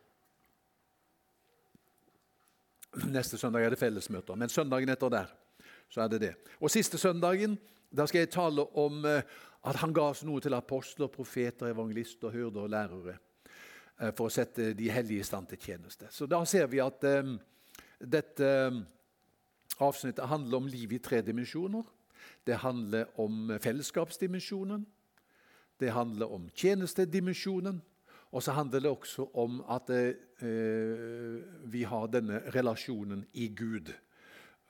Neste 3.07 3.39
søndag 3.39 3.63
er 3.63 3.71
det 3.71 3.79
fellesmøter, 3.79 4.35
men 4.35 4.51
søndagen 4.51 4.91
etter 4.91 5.13
der 5.15 5.31
så 5.93 6.03
er 6.03 6.09
det 6.09 6.21
det. 6.21 6.33
Og 6.59 6.71
siste 6.73 6.99
søndagen 6.99 7.55
da 7.93 8.07
skal 8.09 8.25
jeg 8.25 8.33
tale 8.33 8.65
om 8.81 9.05
eh, 9.05 9.23
at 9.63 9.79
han 9.79 9.95
ga 9.95 10.09
oss 10.11 10.25
noe 10.27 10.43
til 10.43 10.57
apostler, 10.57 11.11
profeter, 11.13 11.71
evangelister, 11.71 12.33
hyrder 12.35 12.65
og 12.65 12.73
lærere 12.73 13.15
eh, 13.15 14.11
for 14.11 14.27
å 14.27 14.33
sette 14.33 14.73
de 14.79 14.91
hellige 14.91 15.23
i 15.23 15.27
stand 15.27 15.51
til 15.53 15.61
tjeneste. 15.63 16.11
Så 16.11 16.27
da 16.31 16.43
ser 16.49 16.67
vi 16.73 16.83
at 16.83 17.05
um, 17.23 17.37
dette 18.03 18.49
avsnittet 19.83 20.27
handler 20.31 20.59
om 20.59 20.71
liv 20.71 20.97
i 20.97 21.03
tre 21.03 21.23
dimensjoner. 21.23 21.87
Det 22.47 22.59
handler 22.63 23.15
om 23.23 23.55
fellesskapsdimensjonen, 23.63 24.85
det 25.79 25.95
handler 25.95 26.31
om 26.31 26.45
tjenestedimensjonen, 26.55 27.81
og 28.33 28.43
så 28.43 28.55
handler 28.57 28.83
det 28.83 28.91
også 28.91 29.29
om 29.39 29.61
at 29.71 29.91
uh, 29.93 31.39
vi 31.71 31.83
har 31.87 32.11
denne 32.11 32.43
relasjonen 32.55 33.27
i 33.39 33.53
Gud. 33.55 33.93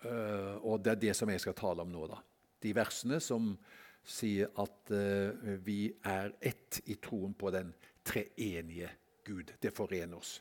Uh, 0.05 0.59
og 0.67 0.83
det 0.85 0.93
er 0.93 1.05
det 1.07 1.17
som 1.17 1.31
jeg 1.31 1.41
skal 1.41 1.57
tale 1.57 1.85
om 1.85 1.93
nå. 1.93 2.09
da. 2.11 2.19
De 2.63 2.75
versene 2.77 3.21
som 3.23 3.55
sier 4.05 4.51
at 4.59 4.91
uh, 4.91 5.53
vi 5.65 5.93
er 6.05 6.33
ett 6.41 6.81
i 6.87 6.97
troen 7.03 7.35
på 7.35 7.51
den 7.55 7.75
treenige 8.05 8.91
Gud. 9.25 9.53
Det 9.63 9.73
forener 9.75 10.17
oss. 10.19 10.41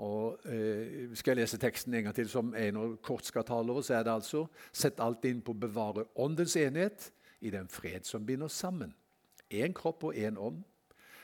Og 0.00 0.40
eh, 0.48 1.10
Skal 1.14 1.34
jeg 1.34 1.42
lese 1.42 1.58
teksten 1.60 1.94
en 1.94 2.06
gang 2.06 2.14
til, 2.16 2.28
som 2.28 2.54
Einar 2.56 2.94
kort 3.04 3.26
skal 3.26 3.44
tale 3.44 3.72
over, 3.72 3.84
så 3.84 3.98
er 3.98 4.06
det 4.06 4.14
altså 4.14 4.46
Sett 4.72 5.00
alt 5.00 5.24
inn 5.28 5.42
på 5.44 5.52
å 5.52 5.60
bevare 5.60 6.06
åndens 6.16 6.56
enhet 6.56 7.10
i 7.40 7.52
den 7.52 7.68
fred 7.68 8.08
som 8.08 8.24
binder 8.26 8.48
sammen. 8.48 8.94
Én 9.50 9.74
kropp 9.76 10.04
og 10.08 10.16
én 10.16 10.38
ånd, 10.38 10.62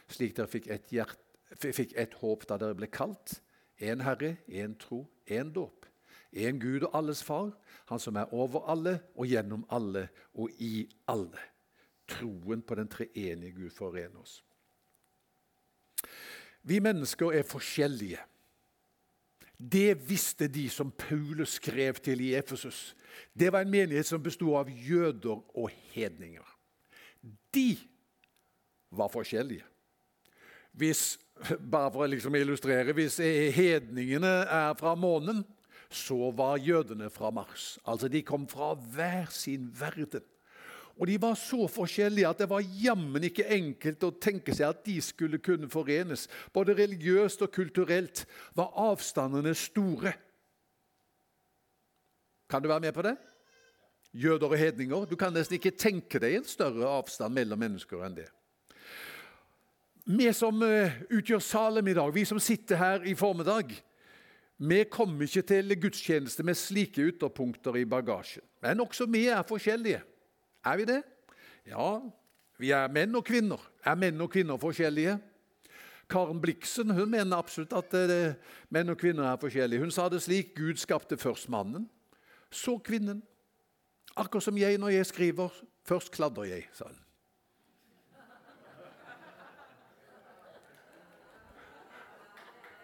slik 0.08 0.36
dere 0.36 0.50
fikk 0.50 0.68
et, 0.72 0.92
hjert, 0.92 1.18
fikk 1.60 1.94
et 1.96 2.14
håp 2.20 2.44
da 2.48 2.58
dere 2.60 2.76
ble 2.76 2.88
kalt. 2.92 3.38
Én 3.80 4.02
Herre, 4.04 4.36
én 4.48 4.76
tro, 4.80 5.04
én 5.28 5.52
dåp. 5.52 5.86
Én 6.32 6.60
Gud 6.60 6.88
og 6.88 6.96
alles 6.96 7.22
Far, 7.24 7.52
Han 7.86 8.00
som 8.02 8.16
er 8.16 8.32
over 8.34 8.64
alle 8.66 8.98
og 9.14 9.28
gjennom 9.30 9.64
alle 9.70 10.08
og 10.34 10.50
i 10.58 10.88
alle. 11.06 11.38
Troen 12.08 12.62
på 12.62 12.74
den 12.78 12.88
treenige 12.88 13.52
Gud 13.56 13.70
forener 13.74 14.20
oss. 14.22 14.40
Vi 16.66 16.80
mennesker 16.82 17.34
er 17.34 17.46
forskjellige. 17.46 18.18
Det 19.56 20.08
visste 20.08 20.48
de 20.48 20.68
som 20.68 20.90
Paulus 20.90 21.56
skrev 21.56 21.94
til 21.94 22.20
i 22.20 22.34
Efesus. 22.34 22.96
Det 23.32 23.52
var 23.52 23.64
en 23.64 23.70
menighet 23.70 24.06
som 24.06 24.22
bestod 24.22 24.58
av 24.58 24.70
jøder 24.70 25.40
og 25.56 25.70
hedninger. 25.94 26.44
De 27.54 27.78
var 28.90 29.08
forskjellige. 29.08 29.64
Hvis, 30.76 31.18
bare 31.70 31.92
for 31.92 32.04
å 32.04 32.10
liksom 32.10 32.34
illustrere, 32.36 32.92
hvis 32.92 33.16
hedningene 33.56 34.34
er 34.44 34.74
fra 34.76 34.94
månen, 34.94 35.44
så 35.88 36.30
var 36.36 36.60
jødene 36.60 37.08
fra 37.10 37.30
Mars. 37.30 37.78
Altså 37.86 38.08
De 38.08 38.22
kom 38.22 38.48
fra 38.48 38.74
hver 38.74 39.30
sin 39.30 39.70
verden. 39.80 40.24
Og 40.96 41.06
de 41.10 41.16
var 41.20 41.34
så 41.36 41.66
forskjellige 41.68 42.28
at 42.28 42.38
det 42.40 42.48
var 42.48 42.64
jammen 42.80 43.26
ikke 43.28 43.48
enkelt 43.52 44.04
å 44.06 44.14
tenke 44.16 44.54
seg 44.56 44.70
at 44.70 44.84
de 44.86 44.96
skulle 45.04 45.40
kunne 45.44 45.68
forenes. 45.68 46.24
Både 46.54 46.76
religiøst 46.78 47.44
og 47.44 47.52
kulturelt 47.52 48.24
var 48.56 48.72
avstandene 48.80 49.52
store. 49.56 50.14
Kan 52.48 52.64
du 52.64 52.70
være 52.70 52.86
med 52.86 52.96
på 52.96 53.04
det? 53.04 53.16
Jøder 54.16 54.48
og 54.48 54.56
hedninger. 54.56 55.04
Du 55.04 55.16
kan 55.20 55.34
nesten 55.36 55.58
ikke 55.58 55.76
tenke 55.76 56.20
deg 56.22 56.38
en 56.38 56.48
større 56.48 56.88
avstand 56.88 57.36
mellom 57.36 57.60
mennesker 57.60 58.06
enn 58.06 58.16
det. 58.16 58.30
Vi 60.06 60.30
som 60.32 60.62
eh, 60.62 61.02
utgjør 61.10 61.42
Salem 61.42 61.88
i 61.90 61.96
dag, 61.98 62.12
vi 62.14 62.24
som 62.24 62.38
sitter 62.40 62.78
her 62.78 63.06
i 63.10 63.16
formiddag, 63.18 63.74
vi 64.56 64.84
kommer 64.88 65.26
ikke 65.26 65.42
til 65.44 65.74
gudstjeneste 65.76 66.46
med 66.46 66.56
slike 66.56 67.02
ytterpunkter 67.10 67.76
i 67.76 67.84
bagasjen. 67.84 68.44
Men 68.62 68.80
også 68.80 69.04
vi 69.10 69.26
er 69.28 69.42
forskjellige. 69.44 70.00
Er 70.66 70.76
vi 70.76 70.84
det? 70.84 71.02
Ja, 71.66 72.00
vi 72.58 72.72
er 72.74 72.90
menn 72.90 73.14
og 73.14 73.24
kvinner. 73.26 73.62
Er 73.86 73.94
menn 73.98 74.20
og 74.20 74.32
kvinner 74.32 74.58
forskjellige? 74.58 75.18
Karen 76.10 76.40
Bliksen 76.42 76.90
hun 76.94 77.10
mener 77.10 77.38
absolutt 77.38 77.74
at 77.74 77.94
det, 77.94 78.34
menn 78.70 78.90
og 78.90 78.98
kvinner 78.98 79.26
er 79.30 79.40
forskjellige. 79.42 79.82
Hun 79.82 79.94
sa 79.94 80.08
det 80.10 80.22
slik 80.22 80.54
Gud 80.58 80.78
skapte 80.82 81.18
først 81.18 81.50
mannen, 81.50 81.88
så 82.50 82.78
kvinnen. 82.78 83.22
Akkurat 84.16 84.46
som 84.46 84.58
jeg 84.58 84.78
når 84.78 84.94
jeg 84.94 85.06
skriver. 85.06 85.50
Først 85.86 86.10
kladder 86.14 86.46
jeg, 86.48 86.68
sa 86.74 86.88
hun. 86.88 87.02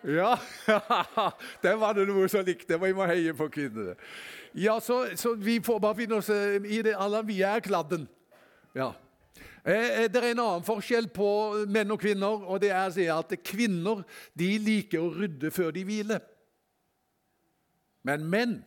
Ja, 0.03 0.35
der 1.63 1.77
var 1.79 1.95
det 1.95 2.09
noe 2.11 2.27
som 2.31 2.43
likte. 2.47 2.75
Vi 2.75 2.95
må 2.95 3.07
heie 3.07 3.35
på 3.39 3.47
kvinnene. 3.55 3.95
Ja, 4.53 4.81
så, 4.81 5.07
så, 5.17 5.35
vi 5.35 5.61
får 5.61 5.81
bare 5.81 5.97
finne 5.97 6.19
oss 6.21 6.29
eh, 6.29 6.59
i 6.65 6.83
det 6.85 6.93
alle. 6.99 7.23
Vi 7.25 7.41
er 7.47 7.63
kladden. 7.65 8.05
Ja. 8.77 8.93
Eh, 9.65 10.03
eh, 10.03 10.09
det 10.13 10.21
er 10.21 10.33
en 10.33 10.43
annen 10.45 10.67
forskjell 10.67 11.09
på 11.15 11.29
menn 11.73 11.95
og 11.95 12.01
kvinner, 12.03 12.45
og 12.45 12.61
det 12.61 12.73
er 12.75 13.15
at 13.15 13.33
kvinner 13.45 14.03
de 14.37 14.51
liker 14.61 15.01
å 15.01 15.13
rydde 15.15 15.53
før 15.55 15.73
de 15.73 15.85
hviler. 15.89 16.21
Men 18.05 18.27
menn 18.29 18.59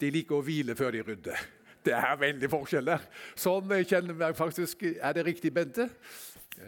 de 0.00 0.10
liker 0.14 0.38
å 0.38 0.44
hvile 0.46 0.76
før 0.78 0.96
de 0.96 1.04
rydder. 1.04 1.44
Det 1.86 1.94
er 1.94 2.16
veldig 2.18 2.48
forskjell 2.50 2.88
der. 2.88 3.04
Sånn 3.38 3.70
kjenner 3.86 4.24
jeg 4.24 4.34
faktisk 4.34 4.80
Er 4.88 5.12
det 5.14 5.22
riktig, 5.22 5.52
Bente? 5.54 5.86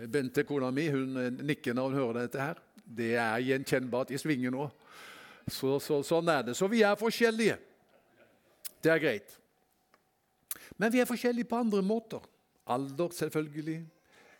Bente, 0.06 0.44
kona 0.46 0.68
mi, 0.70 0.84
hun 0.92 1.40
nikker 1.42 1.74
når 1.74 1.88
hun 1.88 1.98
hører 1.98 2.20
dette 2.20 2.42
her. 2.42 2.60
Det 2.84 3.14
er 3.18 3.40
gjenkjennbart 3.42 4.12
i 4.12 4.20
svingen 4.20 4.54
òg. 4.54 4.70
Så, 5.48 5.78
så, 5.80 6.02
sånn 6.04 6.28
er 6.30 6.44
det. 6.46 6.54
Så 6.54 6.68
vi 6.70 6.84
er 6.86 6.98
forskjellige. 7.00 7.56
Det 8.84 8.92
er 8.92 9.02
greit. 9.02 9.34
Men 10.78 10.92
vi 10.92 11.00
er 11.00 11.08
forskjellige 11.08 11.48
på 11.50 11.56
andre 11.56 11.82
måter. 11.82 12.22
Alder, 12.66 13.10
selvfølgelig. 13.10 13.82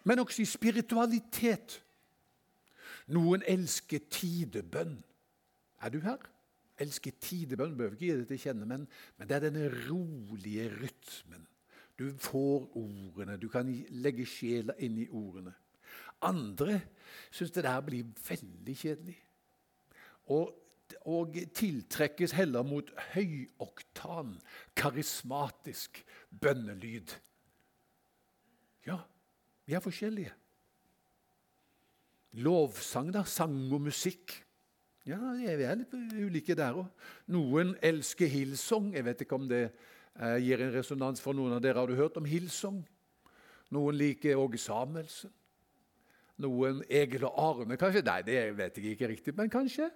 Men 0.05 0.19
også 0.19 0.43
i 0.43 0.49
spiritualitet. 0.49 1.83
Noen 3.09 3.43
elsker 3.49 4.05
tidebønn. 4.11 4.99
Er 5.83 5.93
du 5.95 6.01
her? 6.05 6.21
Elsker 6.79 7.15
tidebønn. 7.21 7.77
Bør 7.77 7.95
ikke 7.97 8.05
gi 8.05 8.17
det 8.21 8.29
til 8.29 8.43
kjenne, 8.43 8.67
men, 8.69 8.89
men 9.17 9.29
det 9.29 9.37
er 9.37 9.47
denne 9.49 9.71
rolige 9.89 10.69
rytmen. 10.77 11.47
Du 11.99 12.13
får 12.23 12.77
ordene, 12.79 13.37
du 13.37 13.49
kan 13.51 13.71
legge 13.91 14.27
sjela 14.29 14.77
inn 14.79 15.01
i 15.03 15.09
ordene. 15.11 15.51
Andre 16.23 16.81
syns 17.35 17.51
det 17.55 17.65
der 17.67 17.81
blir 17.83 18.07
veldig 18.29 18.77
kjedelig. 18.77 19.17
Og 20.31 20.53
og 21.09 21.39
tiltrekkes 21.57 22.35
heller 22.37 22.67
mot 22.67 22.91
høyoktan, 23.15 24.35
karismatisk 24.77 26.03
bønnelyd. 26.41 27.15
Ja, 28.89 28.99
vi 29.65 29.77
er 29.77 29.85
forskjellige. 29.85 30.35
Lovsang, 32.45 33.09
da. 33.15 33.25
Sang 33.25 33.57
og 33.73 33.81
musikk. 33.89 34.37
Ja, 35.09 35.19
vi 35.33 35.65
er 35.65 35.79
litt 35.81 35.95
ulike 35.97 36.57
der 36.59 36.77
òg. 36.77 36.89
Noen 37.33 37.73
elsker 37.85 38.29
Hillsong. 38.29 38.93
Jeg 38.93 39.07
vet 39.07 39.25
ikke 39.25 39.39
om 39.39 39.49
det 39.49 39.63
eh, 39.65 40.37
gir 40.45 40.61
en 40.61 40.75
resonans 40.75 41.23
for 41.25 41.37
noen 41.37 41.57
av 41.57 41.63
dere. 41.65 41.81
Har 41.81 41.89
du 41.89 41.97
hørt 41.97 42.19
om 42.21 42.29
Hillsong? 42.29 42.83
Noen 43.73 43.97
liker 43.97 44.41
Åge 44.41 44.61
Samuelsen. 44.61 45.33
Noen 46.39 46.85
Egil 46.87 47.25
og 47.27 47.41
Arne, 47.41 47.79
kanskje? 47.81 48.05
Nei, 48.07 48.21
det 48.27 48.43
vet 48.59 48.77
jeg 48.79 48.93
ikke 48.95 49.11
riktig, 49.11 49.35
men 49.35 49.51
kanskje. 49.51 49.89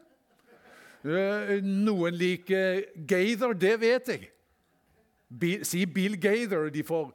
Eh, 1.03 1.59
noen 1.67 2.15
liker 2.15 2.85
Gaither, 2.95 3.55
det 3.59 3.75
vet 3.83 4.09
jeg. 4.13 4.29
si 5.67 5.85
Bill 5.87 6.17
Gaither. 6.21 6.71
De 6.71 6.83
får 6.83 7.13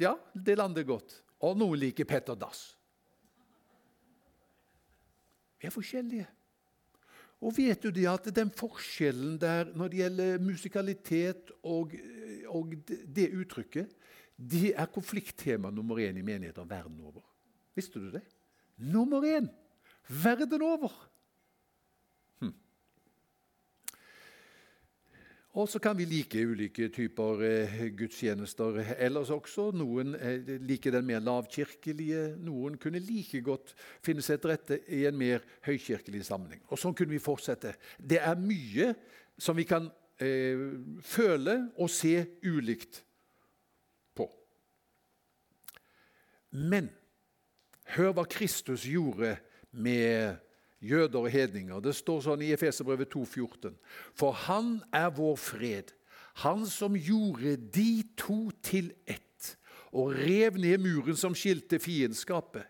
Ja, 0.00 0.16
det 0.34 0.56
lander 0.58 0.82
godt. 0.82 1.22
Og 1.40 1.56
noen 1.58 1.78
liker 1.78 2.04
Petter 2.04 2.34
Dass. 2.34 2.76
Vi 5.60 5.66
er 5.66 5.70
forskjellige. 5.70 6.26
Og 7.42 7.56
vet 7.56 7.82
du 7.82 7.90
det 7.90 8.06
at 8.06 8.28
den 8.34 8.50
forskjellen 8.50 9.38
der 9.40 9.72
når 9.74 9.88
det 9.88 9.98
gjelder 9.98 10.38
musikalitet 10.38 11.50
og, 11.62 11.94
og 12.46 12.74
det 12.86 13.32
uttrykket, 13.34 13.90
det 14.38 14.72
er 14.76 14.86
konflikttema 14.86 15.70
nummer 15.70 15.98
én 15.98 16.18
i 16.18 16.22
menigheter 16.22 16.64
verden 16.64 17.00
over. 17.00 17.22
Visste 17.74 17.98
du 17.98 18.10
det? 18.10 18.22
Nummer 18.78 19.22
én 19.22 19.50
verden 20.08 20.62
over! 20.62 21.11
Og 25.52 25.68
så 25.68 25.76
kan 25.84 25.96
vi 25.98 26.06
like 26.08 26.40
ulike 26.48 26.86
typer 26.88 27.42
eh, 27.44 27.72
gudstjenester 27.92 28.78
ellers 28.96 29.28
også. 29.34 29.66
Noen 29.76 30.14
eh, 30.16 30.54
liker 30.64 30.94
den 30.94 31.04
mer 31.04 31.20
lavkirkelige, 31.20 32.38
noen 32.40 32.78
kunne 32.80 33.02
like 33.04 33.42
godt 33.44 33.74
finne 34.00 34.24
seg 34.24 34.40
til 34.40 34.52
rette 34.54 34.78
i 34.96 35.02
en 35.10 35.18
mer 35.20 35.44
høykirkelig 35.66 36.24
sammenheng. 36.24 36.62
Og 36.72 36.80
Sånn 36.80 36.96
kunne 36.96 37.12
vi 37.12 37.20
fortsette. 37.20 37.74
Det 38.00 38.22
er 38.24 38.40
mye 38.40 38.94
som 39.36 39.58
vi 39.58 39.66
kan 39.68 39.90
eh, 40.24 40.62
føle 41.04 41.58
og 41.76 41.92
se 41.92 42.14
ulikt 42.48 43.02
på. 44.16 44.30
Men 46.56 46.88
hør 47.92 48.16
hva 48.16 48.24
Kristus 48.24 48.88
gjorde 48.88 49.34
med 49.76 50.40
jøder 50.82 51.18
og 51.18 51.30
hedninger. 51.30 51.80
Det 51.80 51.94
står 51.96 52.24
sånn 52.26 52.42
i 52.44 52.52
Efeserbrevet 52.54 53.12
2,14.: 53.14 53.76
For 54.18 54.34
han 54.46 54.80
er 54.92 55.10
vår 55.14 55.38
fred, 55.40 55.94
han 56.42 56.66
som 56.66 56.96
gjorde 56.96 57.56
de 57.74 58.02
to 58.16 58.50
til 58.64 58.92
ett, 59.06 59.56
og 59.92 60.14
rev 60.16 60.58
ned 60.60 60.80
muren 60.82 61.16
som 61.16 61.36
skilte 61.36 61.78
fiendskapet. 61.82 62.66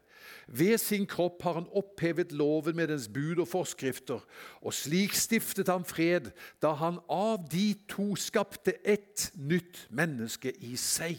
Ved 0.47 0.79
sin 0.79 1.07
kropp 1.07 1.43
har 1.43 1.57
han 1.61 1.69
opphevet 1.71 2.33
loven 2.33 2.77
med 2.77 2.91
dens 2.91 3.09
bud 3.09 3.41
og 3.43 3.49
forskrifter, 3.49 4.23
og 4.61 4.75
slik 4.75 5.15
stiftet 5.17 5.71
han 5.71 5.87
fred 5.87 6.31
da 6.63 6.75
han 6.79 6.99
av 7.11 7.47
de 7.51 7.73
to 7.91 8.13
skapte 8.19 8.75
ett 8.85 9.31
nytt 9.35 9.87
menneske 9.91 10.53
i 10.61 10.77
seg. 10.77 11.17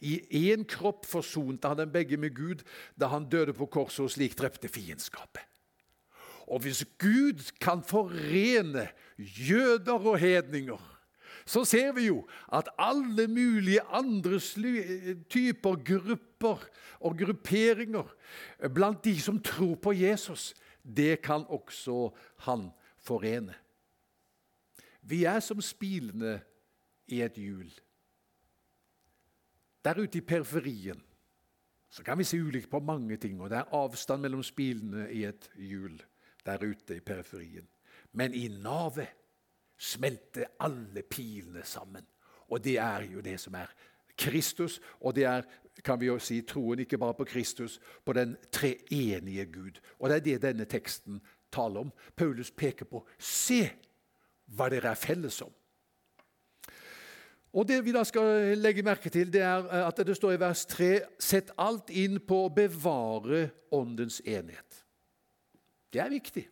I 0.00 0.20
én 0.50 0.66
kropp 0.68 1.06
forsonte 1.06 1.70
han 1.70 1.80
dem 1.82 1.94
begge 1.94 2.18
med 2.20 2.34
Gud 2.36 2.62
da 3.00 3.10
han 3.10 3.26
døde 3.30 3.54
på 3.56 3.66
korset 3.66 4.06
og 4.06 4.14
slik 4.14 4.36
drepte 4.38 4.70
fiendskapet. 4.70 5.42
Og 6.46 6.60
hvis 6.60 6.84
Gud 6.98 7.40
kan 7.60 7.82
forene 7.82 8.88
jøder 9.18 9.92
og 9.92 10.18
hedninger, 10.18 10.90
så 11.46 11.64
ser 11.64 11.92
vi 11.92 12.06
jo 12.06 12.24
at 12.52 12.68
alle 12.78 13.26
mulige 13.28 13.80
andre 13.80 14.40
typer 15.30 15.76
grupper 15.84 16.64
og 17.00 17.18
grupperinger 17.18 18.08
blant 18.74 19.04
de 19.04 19.20
som 19.20 19.40
tror 19.42 19.74
på 19.74 19.92
Jesus, 19.92 20.54
det 20.84 21.20
kan 21.22 21.44
også 21.48 22.10
Han 22.38 22.70
forene. 22.98 23.54
Vi 25.02 25.24
er 25.24 25.40
som 25.40 25.60
spilene 25.60 26.40
i 27.06 27.20
et 27.20 27.36
hjul. 27.36 27.72
Der 29.84 30.00
ute 30.00 30.18
i 30.18 30.20
periferien 30.20 31.02
så 31.90 32.02
kan 32.02 32.18
vi 32.18 32.24
se 32.24 32.40
ulikt 32.42 32.70
på 32.70 32.80
mange 32.80 33.16
ting, 33.16 33.40
og 33.40 33.50
det 33.50 33.58
er 33.58 33.74
avstand 33.76 34.22
mellom 34.22 34.42
spilene 34.42 35.12
i 35.12 35.24
et 35.24 35.50
hjul 35.54 36.00
der 36.46 36.64
ute 36.64 36.96
i 36.96 37.00
periferien. 37.00 37.68
Men 38.12 38.34
i 38.34 38.48
navet 38.48 39.08
smelter 39.78 40.54
alle 40.60 41.02
pilene 41.02 41.64
sammen. 41.64 42.06
Og 42.48 42.64
det 42.64 42.78
er 42.78 43.06
jo 43.10 43.20
det 43.20 43.38
som 43.40 43.54
er 43.54 43.72
Kristus, 44.18 44.80
og 45.00 45.14
det 45.14 45.24
er 45.24 45.42
kan 45.84 46.00
vi 46.00 46.06
jo 46.06 46.18
si, 46.22 46.40
troen 46.46 46.84
ikke 46.84 46.98
bare 46.98 47.16
på 47.18 47.24
Kristus, 47.24 47.80
på 48.04 48.12
den 48.12 48.36
treenige 48.52 49.46
Gud. 49.46 49.80
Og 49.98 50.08
det 50.08 50.16
er 50.16 50.20
det 50.20 50.42
denne 50.42 50.64
teksten 50.70 51.20
taler 51.52 51.80
om. 51.80 51.92
Paulus 52.16 52.50
peker 52.50 52.86
på 52.86 53.02
se 53.18 53.64
hva 54.54 54.68
dere 54.70 54.92
er 54.92 55.00
felles 55.00 55.40
om. 55.42 55.52
Og 57.54 57.68
Det 57.68 57.84
vi 57.86 57.92
da 57.94 58.02
skal 58.04 58.58
legge 58.58 58.82
merke 58.82 59.10
til, 59.10 59.32
det 59.32 59.42
er 59.42 59.66
at 59.86 60.00
det 60.06 60.16
står 60.16 60.32
i 60.34 60.40
vers 60.42 60.64
3 60.66 60.88
Sett 61.22 61.52
alt 61.58 61.90
inn 61.90 62.18
på 62.18 62.44
å 62.46 62.54
bevare 62.54 63.48
åndens 63.70 64.20
enhet. 64.26 64.83
Det 65.94 66.02
er 66.02 66.10
viktig. 66.10 66.48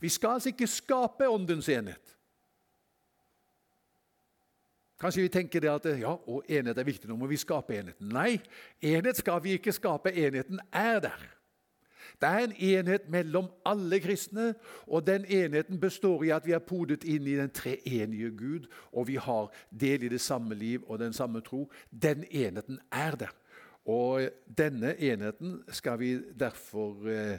Vi 0.00 0.08
skal 0.08 0.38
altså 0.38 0.52
ikke 0.52 0.68
skape 0.70 1.28
åndens 1.28 1.68
enhet. 1.68 2.12
Kanskje 5.00 5.26
vi 5.26 5.28
tenker 5.28 5.60
det 5.60 5.68
at 5.68 5.86
ja, 6.00 6.14
og 6.14 6.44
enhet 6.48 6.78
er 6.78 6.86
viktig, 6.86 7.08
nå 7.10 7.18
må 7.20 7.26
vi 7.28 7.36
skape 7.36 7.74
enheten. 7.76 8.08
Nei, 8.14 8.38
enhet 8.80 9.18
skal 9.18 9.42
vi 9.44 9.58
ikke 9.58 9.74
skape. 9.74 10.12
Enheten 10.12 10.60
er 10.72 11.02
der. 11.04 11.26
Det 12.16 12.28
er 12.28 12.46
en 12.46 12.54
enhet 12.56 13.08
mellom 13.12 13.50
alle 13.66 13.98
kristne, 14.00 14.54
og 14.86 15.04
den 15.06 15.26
enheten 15.28 15.80
består 15.80 16.24
i 16.24 16.30
at 16.32 16.46
vi 16.46 16.54
er 16.56 16.64
podet 16.64 17.04
inn 17.04 17.26
i 17.28 17.36
den 17.36 17.50
treenige 17.52 18.30
Gud, 18.38 18.70
og 18.92 19.08
vi 19.10 19.18
har 19.20 19.50
del 19.70 20.06
i 20.06 20.08
det 20.08 20.20
samme 20.20 20.54
liv 20.54 20.84
og 20.86 21.02
den 21.02 21.12
samme 21.12 21.42
tro. 21.44 21.66
Den 21.90 22.24
enheten 22.30 22.80
er 22.92 23.18
der. 23.20 23.34
Og 23.84 24.30
denne 24.58 24.96
enheten 24.96 25.60
skal 25.68 25.98
vi 26.00 26.16
derfor 26.40 27.04
eh, 27.10 27.38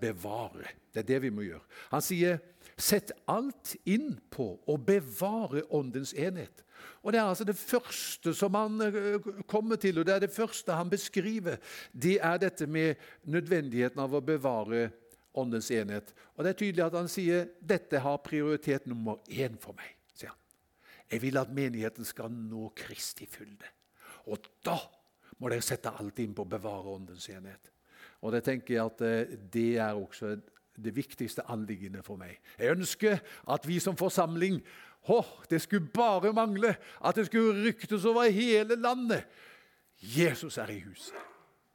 bevare. 0.00 0.68
Det 0.92 1.02
er 1.02 1.08
det 1.08 1.20
vi 1.24 1.30
må 1.32 1.46
gjøre. 1.46 1.64
Han 1.90 2.02
sier 2.04 2.40
Sett 2.76 3.12
alt 3.30 3.76
inn 3.86 4.16
på 4.34 4.46
å 4.66 4.76
bevare 4.82 5.62
åndens 5.70 6.14
enhet. 6.18 6.64
Og 7.04 7.12
Det 7.12 7.20
er 7.20 7.28
altså 7.28 7.44
det 7.46 7.56
første 7.56 8.34
som 8.34 8.56
han 8.58 8.80
eh, 8.82 9.26
kommer 9.46 9.76
til, 9.76 10.00
og 10.00 10.06
det 10.06 10.14
er 10.14 10.24
det 10.24 10.34
første 10.34 10.74
han 10.74 10.90
beskriver. 10.90 11.60
Det 11.92 12.16
er 12.18 12.40
dette 12.40 12.66
med 12.66 12.96
nødvendigheten 13.30 14.00
av 14.00 14.14
å 14.14 14.24
bevare 14.24 14.88
åndens 15.34 15.70
enhet. 15.70 16.14
Og 16.34 16.44
Det 16.44 16.50
er 16.50 16.58
tydelig 16.58 16.86
at 16.86 16.98
han 16.98 17.10
sier 17.12 17.46
dette 17.60 18.00
har 18.02 18.24
prioritet 18.24 18.88
nummer 18.90 19.22
én 19.28 19.60
for 19.60 19.76
meg. 19.78 19.94
sier 20.14 20.32
han. 20.32 20.40
Jeg 21.10 21.22
vil 21.22 21.38
at 21.38 21.54
menigheten 21.54 22.04
skal 22.04 22.32
nå 22.32 22.72
Kristi 22.74 23.26
fylde. 23.26 23.70
Og 24.26 24.40
da 24.64 24.78
må 25.38 25.48
dere 25.48 25.62
sette 25.62 25.92
alt 25.92 26.18
inn 26.18 26.34
på 26.34 26.42
å 26.42 26.52
bevare 26.56 26.96
åndens 26.96 27.28
enhet. 27.28 27.73
Og 28.24 28.32
det 28.32 28.44
tenker 28.46 28.78
jeg 28.78 28.84
at 28.88 29.04
eh, 29.04 29.38
det 29.52 29.70
er 29.76 29.92
også 29.92 30.34
det 30.74 30.94
viktigste 30.96 31.44
anliggende 31.52 32.02
for 32.02 32.18
meg. 32.18 32.38
Jeg 32.58 32.74
ønsker 32.74 33.20
at 33.52 33.68
vi 33.68 33.78
som 33.82 33.96
forsamling 33.96 34.58
oh, 35.12 35.28
Det 35.50 35.60
skulle 35.62 35.92
bare 35.92 36.32
mangle 36.32 36.74
at 37.04 37.16
det 37.16 37.26
skulle 37.28 37.68
ryktes 37.68 38.04
over 38.08 38.30
hele 38.32 38.76
landet. 38.80 39.26
Jesus 40.00 40.58
er 40.58 40.72
i 40.72 40.80
huset. 40.80 41.14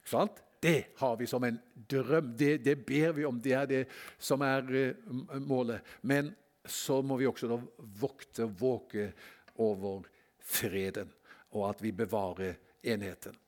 Ikke 0.02 0.10
sant? 0.10 0.42
Det 0.60 0.92
har 0.98 1.16
vi 1.16 1.26
som 1.26 1.44
en 1.44 1.56
drøm. 1.90 2.34
Det, 2.36 2.58
det 2.64 2.76
ber 2.84 3.14
vi 3.16 3.24
om. 3.24 3.40
Det 3.40 3.52
er 3.56 3.66
det 3.66 3.84
som 4.18 4.42
er 4.44 4.66
uh, 4.68 5.38
målet. 5.40 5.80
Men 6.02 6.34
så 6.66 7.00
må 7.02 7.16
vi 7.16 7.26
også 7.26 7.48
da 7.48 7.56
vokte, 8.00 8.44
våke 8.44 9.12
over 9.56 10.04
freden, 10.40 11.08
og 11.56 11.70
at 11.70 11.80
vi 11.82 11.92
bevarer 11.96 12.58
enheten. 12.82 13.38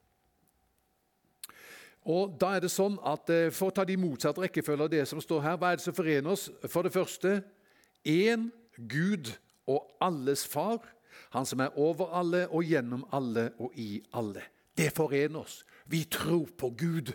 Og 2.02 2.34
da 2.40 2.56
er 2.56 2.64
det 2.64 2.72
sånn 2.72 2.96
at 3.06 3.30
eh, 3.30 3.50
For 3.54 3.70
å 3.70 3.74
ta 3.74 3.84
de 3.86 3.94
motsatte 4.00 4.42
rekkefølger 4.42 4.88
av 4.88 4.90
det 4.90 5.04
som 5.06 5.20
står 5.22 5.44
her, 5.44 5.58
hva 5.58 5.70
er 5.70 5.78
det 5.78 5.86
som 5.86 5.94
forener 5.94 6.32
oss? 6.34 6.48
For 6.66 6.82
det 6.82 6.94
første 6.94 7.36
én 8.02 8.48
Gud 8.76 9.30
og 9.70 9.86
alles 10.02 10.46
Far, 10.48 10.82
Han 11.30 11.46
som 11.46 11.60
er 11.60 11.76
over 11.78 12.08
alle 12.16 12.46
og 12.48 12.64
gjennom 12.64 13.04
alle 13.12 13.50
og 13.60 13.74
i 13.76 14.02
alle. 14.16 14.42
Det 14.76 14.88
forener 14.96 15.44
oss. 15.44 15.62
Vi 15.86 16.04
tror 16.08 16.48
på 16.58 16.70
Gud. 16.72 17.12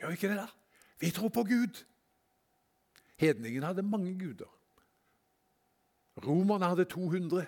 Gjør 0.00 0.08
vi 0.08 0.16
ikke 0.16 0.28
det, 0.28 0.36
da? 0.40 0.46
Vi 1.00 1.10
tror 1.12 1.28
på 1.28 1.44
Gud. 1.44 1.84
Hedningen 3.20 3.62
hadde 3.62 3.82
mange 3.82 4.14
guder. 4.18 4.48
Romerne 6.26 6.64
hadde 6.64 6.84
200. 6.84 7.44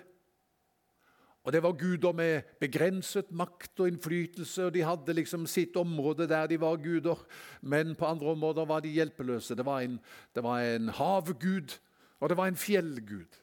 Og 1.43 1.53
Det 1.53 1.63
var 1.63 1.73
guder 1.73 2.11
med 2.13 2.41
begrenset 2.59 3.31
makt 3.31 3.79
og 3.79 3.87
innflytelse, 3.87 4.65
og 4.65 4.73
de 4.73 4.83
hadde 4.85 5.13
liksom 5.13 5.47
sitt 5.49 5.75
område 5.75 6.27
der 6.29 6.47
de 6.47 6.59
var 6.61 6.77
guder. 6.77 7.25
Men 7.61 7.95
på 7.95 8.05
andre 8.05 8.27
områder 8.27 8.65
var 8.65 8.79
de 8.79 8.89
hjelpeløse. 8.93 9.55
Det 9.55 9.65
var 9.65 9.81
en, 9.81 9.99
det 10.35 10.43
var 10.43 10.61
en 10.61 10.89
havgud, 10.89 11.79
og 12.19 12.29
det 12.29 12.37
var 12.37 12.47
en 12.47 12.55
fjellgud. 12.55 13.39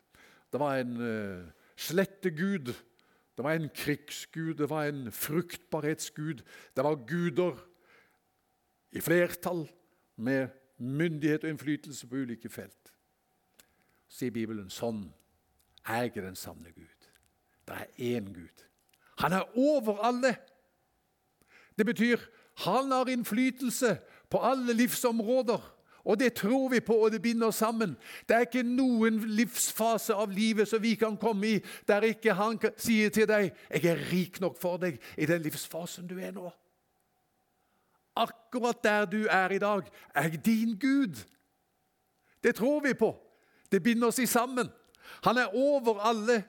Det 0.52 0.60
var 0.60 0.78
en 0.78 0.96
uh, 0.96 1.50
slettegud, 1.76 2.72
det 3.36 3.44
var 3.44 3.52
en 3.52 3.68
krigsgud, 3.74 4.54
det 4.54 4.70
var 4.70 4.84
en 4.84 5.12
fruktbarhetsgud. 5.12 6.42
Det 6.76 6.84
var 6.84 7.06
guder 7.06 7.58
i 8.92 9.00
flertall 9.00 9.68
med 10.16 10.48
myndighet 10.78 11.44
og 11.44 11.50
innflytelse 11.50 12.06
på 12.06 12.16
ulike 12.16 12.48
felt. 12.48 12.92
Sier 14.08 14.34
Bibelen 14.34 14.70
sånn 14.70 15.04
er 15.86 16.08
ikke 16.08 16.24
den 16.24 16.38
sanne 16.38 16.72
Gud. 16.72 16.97
Det 17.68 17.76
er 17.76 18.18
én 18.18 18.32
Gud. 18.32 18.64
Han 19.18 19.32
er 19.32 19.58
over 19.58 19.98
alle. 20.06 20.36
Det 21.78 21.86
betyr 21.86 22.18
han 22.64 22.90
har 22.90 23.08
innflytelse 23.08 23.98
på 24.30 24.38
alle 24.42 24.72
livsområder. 24.72 25.74
Og 26.04 26.18
det 26.18 26.34
tror 26.34 26.68
vi 26.68 26.80
på, 26.80 26.94
og 26.94 27.12
det 27.12 27.22
binder 27.22 27.46
oss 27.46 27.60
sammen. 27.60 27.96
Det 28.28 28.36
er 28.36 28.46
ikke 28.46 28.62
noen 28.64 29.18
livsfase 29.36 30.14
av 30.16 30.32
livet 30.32 30.68
som 30.68 30.82
vi 30.82 30.94
kan 30.96 31.18
komme 31.20 31.46
i 31.46 31.58
der 31.88 32.06
ikke 32.08 32.34
han 32.34 32.56
sier 32.80 33.10
til 33.10 33.28
deg 33.28 33.52
'Jeg 33.70 33.84
er 33.84 34.12
rik 34.12 34.40
nok 34.40 34.56
for 34.60 34.76
deg 34.76 34.98
i 35.18 35.26
den 35.26 35.42
livsfasen 35.42 36.06
du 36.06 36.18
er 36.18 36.32
nå'. 36.32 36.50
Akkurat 38.16 38.82
der 38.84 39.04
du 39.04 39.26
er 39.30 39.52
i 39.52 39.58
dag, 39.58 39.82
er 40.14 40.28
din 40.28 40.78
Gud. 40.78 41.24
Det 42.42 42.54
tror 42.54 42.80
vi 42.80 42.94
på. 42.94 43.16
Det 43.72 43.82
binder 43.82 44.06
oss 44.06 44.18
i 44.18 44.26
sammen. 44.26 44.68
Han 45.22 45.36
er 45.36 45.54
over 45.54 46.00
alle. 46.00 46.44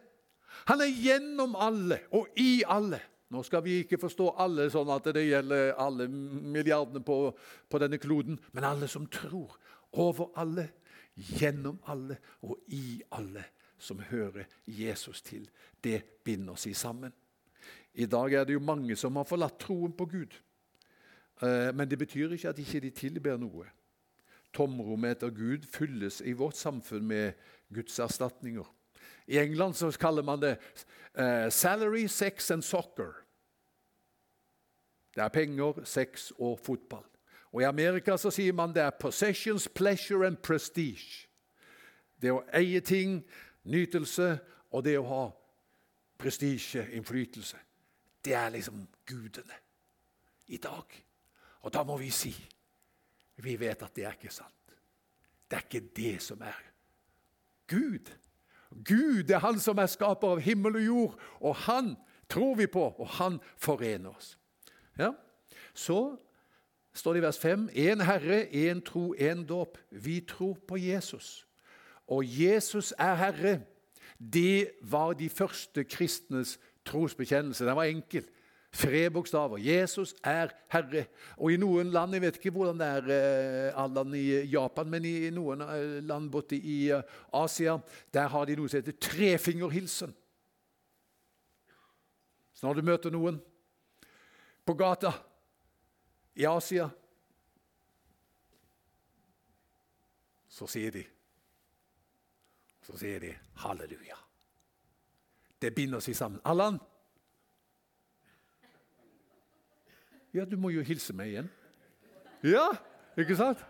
Han 0.67 0.81
er 0.81 0.91
gjennom 0.91 1.55
alle 1.55 2.01
og 2.11 2.27
i 2.37 2.63
alle. 2.67 2.99
Nå 3.29 3.43
skal 3.45 3.61
vi 3.63 3.79
ikke 3.83 3.99
forstå 4.01 4.31
alle 4.41 4.65
sånn 4.73 4.89
at 4.89 5.11
det 5.13 5.27
gjelder 5.27 5.75
alle 5.77 6.07
milliardene 6.09 7.03
på, 7.05 7.29
på 7.69 7.81
denne 7.81 7.99
kloden, 8.01 8.39
men 8.51 8.65
alle 8.65 8.89
som 8.89 9.05
tror. 9.05 9.53
Over 10.01 10.31
alle, 10.37 10.67
gjennom 11.15 11.79
alle 11.89 12.19
og 12.45 12.57
i 12.73 12.99
alle 13.17 13.43
som 13.79 14.01
hører 14.09 14.49
Jesus 14.65 15.21
til. 15.21 15.47
Det 15.83 16.01
binder 16.25 16.53
oss 16.53 16.67
i 16.67 16.73
sammen. 16.73 17.13
I 17.93 18.05
dag 18.05 18.33
er 18.33 18.45
det 18.45 18.55
jo 18.55 18.63
mange 18.63 18.95
som 18.97 19.17
har 19.17 19.27
forlatt 19.27 19.59
troen 19.61 19.93
på 19.93 20.05
Gud. 20.09 20.33
Eh, 21.41 21.69
men 21.75 21.89
det 21.89 21.99
betyr 21.99 22.33
ikke 22.35 22.49
at 22.49 22.57
de 22.57 22.65
ikke 22.65 22.91
tilber 22.95 23.37
noe. 23.37 23.67
Tomrommet 24.53 25.17
etter 25.17 25.33
Gud 25.33 25.65
fylles 25.69 26.21
i 26.25 26.33
vårt 26.33 26.57
samfunn 26.57 27.05
med 27.07 27.37
Guds 27.73 27.99
erstatninger. 27.99 28.65
I 29.29 29.37
England 29.37 29.75
så 29.75 29.91
kaller 29.99 30.23
man 30.23 30.41
det 30.41 30.57
uh, 31.19 31.49
'salary, 31.49 32.07
sex 32.07 32.51
and 32.51 32.63
soccer'. 32.63 33.25
Det 35.15 35.23
er 35.23 35.27
penger, 35.27 35.83
sex 35.83 36.31
og 36.39 36.59
fotball. 36.59 37.03
Og 37.51 37.61
I 37.61 37.65
Amerika 37.65 38.17
så 38.17 38.31
sier 38.31 38.53
man 38.53 38.73
det 38.73 38.83
er 38.83 38.91
'possessions, 39.03 39.67
pleasure 39.75 40.27
and 40.27 40.37
prestige'. 40.37 41.27
Det 42.21 42.31
å 42.31 42.43
eie 42.53 42.79
ting, 42.79 43.23
nytelse, 43.63 44.39
og 44.71 44.83
det 44.83 44.97
å 44.99 45.03
ha 45.03 45.29
prestisje, 46.17 46.87
innflytelse. 46.91 47.57
Det 48.25 48.33
er 48.33 48.49
liksom 48.49 48.87
gudene 49.05 49.55
i 50.47 50.57
dag. 50.57 51.05
Og 51.61 51.73
da 51.73 51.83
må 51.83 51.97
vi 51.97 52.09
si 52.09 52.35
vi 53.35 53.55
vet 53.55 53.83
at 53.83 53.95
det 53.95 54.05
er 54.05 54.17
ikke 54.17 54.33
sant. 54.33 54.73
Det 55.49 55.57
er 55.57 55.61
ikke 55.61 55.93
det 55.95 56.21
som 56.21 56.41
er 56.41 56.57
Gud. 57.67 58.11
Gud 58.85 59.29
er 59.29 59.39
Han 59.39 59.59
som 59.59 59.77
er 59.77 59.89
skaper 59.91 60.35
av 60.35 60.41
himmel 60.43 60.75
og 60.75 60.85
jord, 60.85 61.19
og 61.39 61.55
Han 61.55 61.95
tror 62.29 62.55
vi 62.55 62.67
på, 62.67 62.83
og 62.99 63.07
Han 63.19 63.39
forener 63.57 64.09
oss. 64.15 64.37
Ja. 64.99 65.11
Så 65.73 66.17
står 66.93 67.13
det 67.13 67.19
i 67.19 67.25
vers 67.27 67.39
5.: 67.39 67.69
Én 67.73 68.03
Herre, 68.03 68.45
én 68.51 68.81
tro, 68.81 69.13
én 69.15 69.45
dåp. 69.45 69.77
Vi 69.91 70.19
tror 70.27 70.57
på 70.67 70.77
Jesus. 70.77 71.47
Og 72.07 72.23
Jesus 72.25 72.93
er 72.97 73.15
Herre. 73.15 73.61
Det 74.19 74.71
var 74.81 75.13
de 75.13 75.29
første 75.29 75.83
kristnes 75.83 76.59
trosbekjennelse. 76.85 77.65
Den 77.65 77.75
var 77.75 77.83
enkel. 77.83 78.25
Tre 78.71 79.09
bokstaver. 79.09 79.57
Jesus 79.57 80.13
er 80.23 80.51
Herre. 80.69 81.07
Og 81.37 81.53
i 81.53 81.57
noen 81.57 81.89
land, 81.89 82.13
jeg 82.13 82.21
vet 82.21 82.37
ikke 82.37 82.53
hvordan 82.53 82.77
det 82.77 82.87
er 82.87 83.73
alle 83.73 83.97
land 83.97 84.15
i 84.15 84.25
Japan, 84.51 84.89
men 84.93 85.07
i 85.09 85.31
noen 85.33 85.63
eh, 85.65 85.97
land 86.05 86.29
borte 86.29 86.57
i 86.57 86.91
eh, 86.93 87.15
Asia, 87.33 87.79
der 88.13 88.29
har 88.29 88.45
de 88.45 88.57
noe 88.59 88.69
som 88.69 88.77
heter 88.77 88.97
trefingerhilsen. 89.01 90.13
Så 92.53 92.67
når 92.67 92.77
du 92.77 92.85
møter 92.85 93.13
noen 93.15 93.39
på 94.67 94.75
gata 94.77 95.15
i 96.37 96.45
Asia, 96.45 96.89
så 100.49 100.67
sier 100.69 100.93
de 100.93 101.07
Så 102.89 102.97
sier 102.97 103.19
de 103.21 103.29
halleluja. 103.61 104.15
Det 105.61 105.69
binder 105.77 106.01
seg 106.01 106.15
sammen. 106.17 106.39
Allan! 106.41 106.79
Ja, 110.33 110.45
du 110.45 110.57
må 110.61 110.69
jo 110.73 110.83
hilse 110.85 111.13
meg 111.17 111.33
igjen. 111.33 111.49
Ja, 112.45 112.67
ikke 113.19 113.35
sant? 113.39 113.61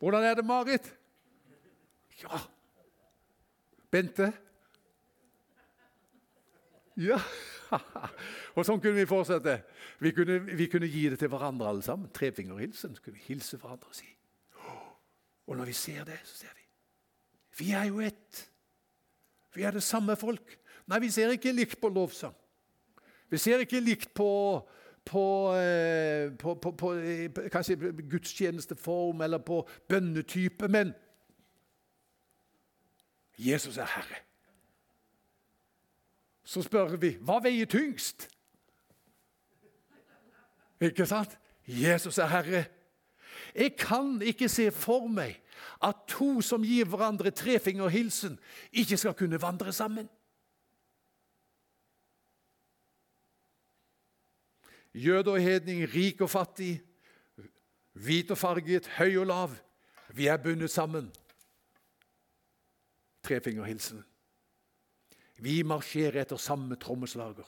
Hvordan 0.00 0.24
er 0.24 0.38
det, 0.38 0.44
Marit? 0.46 0.86
Ja. 2.22 2.38
Bente? 3.90 4.30
Ja. 7.00 7.18
Og 8.56 8.64
sånn 8.66 8.80
kunne 8.80 8.96
vi 8.96 9.08
fortsette. 9.08 9.60
Vi 10.00 10.12
kunne, 10.16 10.38
vi 10.56 10.68
kunne 10.70 10.88
gi 10.90 11.04
det 11.12 11.20
til 11.20 11.30
hverandre 11.32 11.68
alle 11.70 11.84
sammen. 11.84 12.10
Trefingerhilsen. 12.14 12.94
Så 12.96 13.04
kunne 13.04 13.18
vi 13.18 13.28
hilse 13.32 13.58
hverandre 13.60 13.90
og 13.90 13.98
si. 13.98 14.08
Og 15.50 15.58
når 15.58 15.70
vi 15.70 15.76
ser 15.76 16.04
det, 16.06 16.20
så 16.24 16.44
ser 16.44 16.54
vi 16.54 16.66
Vi 17.60 17.72
er 17.76 17.88
jo 17.90 18.00
ett. 18.00 18.44
Vi 19.54 19.66
er 19.66 19.74
det 19.74 19.82
samme 19.82 20.14
folk. 20.16 20.54
Nei, 20.88 21.00
vi 21.02 21.10
ser 21.10 21.34
ikke 21.34 21.52
likt 21.52 21.80
på 21.80 21.90
lovsang. 21.92 22.34
Vi 23.30 23.38
ser 23.38 23.62
ikke 23.62 23.82
likt 23.82 24.14
på 24.14 24.28
på, 25.04 25.54
eh, 25.56 26.32
på, 26.38 26.54
på, 26.54 26.70
på 26.70 26.94
kanskje 27.52 27.76
gudstjenesteform 28.10 29.20
eller 29.20 29.38
på 29.38 29.68
bønnetype, 29.88 30.68
men 30.68 30.92
Jesus 33.38 33.76
er 33.76 33.84
Herre. 33.84 34.20
Så 36.44 36.62
spør 36.62 36.96
vi 36.96 37.14
hva 37.20 37.38
veier 37.42 37.68
tyngst? 37.70 38.28
Ikke 40.80 41.06
sant? 41.06 41.38
Jesus 41.66 42.18
er 42.18 42.26
Herre. 42.26 42.64
Jeg 43.54 43.76
kan 43.78 44.22
ikke 44.22 44.48
se 44.48 44.70
for 44.70 45.08
meg 45.08 45.36
at 45.82 45.96
to 46.08 46.40
som 46.44 46.64
gir 46.64 46.88
hverandre 46.88 47.30
trefingerhilsen, 47.30 48.38
ikke 48.72 48.96
skal 48.96 49.14
kunne 49.14 49.42
vandre 49.42 49.72
sammen. 49.72 50.08
Jøde 54.94 55.30
og 55.30 55.42
hedning, 55.42 55.84
rik 55.94 56.20
og 56.20 56.30
fattig, 56.30 56.80
hvit 57.92 58.30
og 58.30 58.38
farget, 58.38 58.88
høy 58.98 59.16
og 59.22 59.26
lav. 59.26 59.56
Vi 60.14 60.26
er 60.26 60.36
bundet 60.36 60.70
sammen. 60.70 61.12
Trefingerhilsen. 63.22 64.02
Vi 65.38 65.62
marsjerer 65.62 66.20
etter 66.22 66.36
samme 66.36 66.76
trommeslager. 66.76 67.46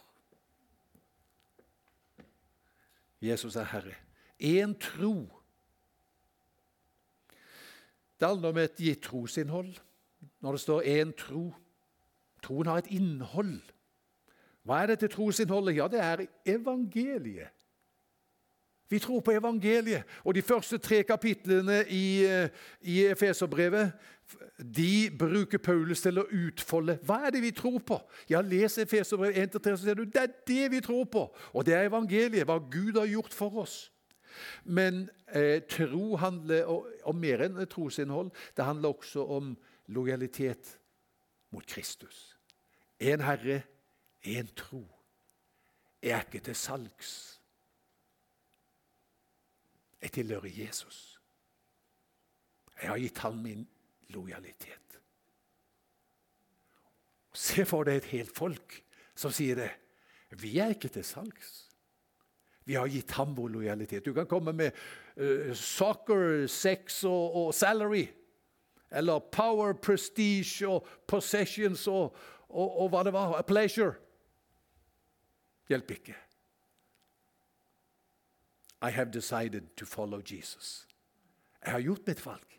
Jesus 3.23 3.57
er 3.57 3.65
Herre. 3.65 3.95
Én 4.43 4.75
tro. 4.79 5.29
Det 8.21 8.29
handler 8.29 8.49
om 8.49 8.59
et 8.59 8.79
gitt 8.79 9.03
trosinnhold. 9.03 9.75
Når 10.41 10.53
det 10.53 10.61
står 10.61 10.83
én 10.83 11.13
tro 11.19 11.53
Troen 12.43 12.67
har 12.67 12.83
et 12.83 12.91
innhold. 12.91 13.61
Hva 14.63 14.83
er 14.83 14.93
dette 14.93 15.11
trosinnholdet? 15.11 15.77
Ja, 15.77 15.89
det 15.91 16.01
er 16.01 16.27
evangeliet. 16.47 17.51
Vi 18.93 18.99
tror 18.99 19.21
på 19.21 19.33
evangeliet. 19.33 20.05
Og 20.25 20.35
de 20.35 20.43
første 20.43 20.79
tre 20.79 21.03
kapitlene 21.03 21.85
i, 21.89 22.25
eh, 22.25 22.49
i 22.83 23.07
Efeserbrevet 23.07 23.93
de 24.77 25.11
bruker 25.19 25.59
Paulus 25.59 26.01
til 26.01 26.21
å 26.21 26.27
utfolde 26.29 26.99
hva 27.07 27.23
er 27.27 27.35
det 27.35 27.43
vi 27.43 27.51
tror 27.57 27.79
på. 27.79 27.99
Ja, 28.31 28.41
Les 28.41 28.79
Efeserbrevet 28.79 29.37
1-3, 29.37 29.77
så 29.77 29.85
ser 29.85 29.95
du 29.95 30.05
det 30.05 30.23
er 30.23 30.35
det 30.47 30.71
vi 30.71 30.81
tror 30.81 31.05
på. 31.05 31.25
Og 31.53 31.67
det 31.67 31.75
er 31.75 31.89
evangeliet, 31.89 32.47
hva 32.47 32.59
Gud 32.71 32.99
har 33.01 33.09
gjort 33.09 33.35
for 33.35 33.65
oss. 33.65 33.91
Men 34.65 35.09
eh, 35.35 35.61
tro 35.69 36.17
handler 36.17 36.69
om 37.09 37.17
mer 37.17 37.47
enn 37.49 37.61
trosinnhold. 37.67 38.31
Det 38.57 38.65
handler 38.65 38.95
også 38.95 39.25
om 39.25 39.57
lojalitet 39.89 40.79
mot 41.53 41.67
Kristus. 41.67 42.37
En 43.01 43.21
Herre, 43.21 43.63
en 44.23 44.49
tro 44.57 44.83
er 46.03 46.23
ikke 46.23 46.41
til 46.41 46.55
salgs. 46.55 47.41
Jeg 50.03 50.13
tilhører 50.13 50.51
Jesus. 50.51 51.21
Jeg 52.83 52.91
har 52.91 52.99
gitt 52.99 53.19
ham 53.19 53.35
min 53.35 53.69
lojalitet. 54.09 54.79
Se 57.33 57.65
for 57.65 57.87
deg 57.87 58.01
et 58.01 58.11
helt 58.11 58.35
folk 58.37 58.83
som 59.15 59.33
sier 59.33 59.57
det. 59.57 59.71
Vi 60.43 60.57
er 60.59 60.75
ikke 60.75 60.91
til 60.91 61.05
salgs. 61.07 61.69
Vi 62.65 62.75
har 62.75 62.91
gitt 62.91 63.11
ham 63.19 63.37
vår 63.37 63.55
lojalitet. 63.57 64.05
Du 64.05 64.13
kan 64.15 64.27
komme 64.27 64.53
med 64.53 64.75
uh, 65.17 65.55
soccer, 65.55 66.47
sex 66.47 67.05
og, 67.05 67.37
og, 67.37 67.55
salary. 67.55 68.07
Eller 68.91 69.19
power, 69.19 69.73
prestige 69.73 70.69
og 70.69 70.87
possessions 71.07 71.87
og, 71.89 72.15
og, 72.49 72.81
og 72.83 72.89
hva 72.93 73.03
det 73.07 73.15
var. 73.15 73.43
Pleasure 73.47 74.02
hjelper 75.69 75.95
ikke. 75.95 76.17
I 78.83 78.91
have 78.91 79.13
decided 79.13 79.77
to 79.77 79.87
follow 79.87 80.21
Jesus. 80.21 80.89
Jeg 81.65 81.73
har 81.73 81.81
gjort 81.81 82.07
mitt 82.07 82.27
valg. 82.27 82.59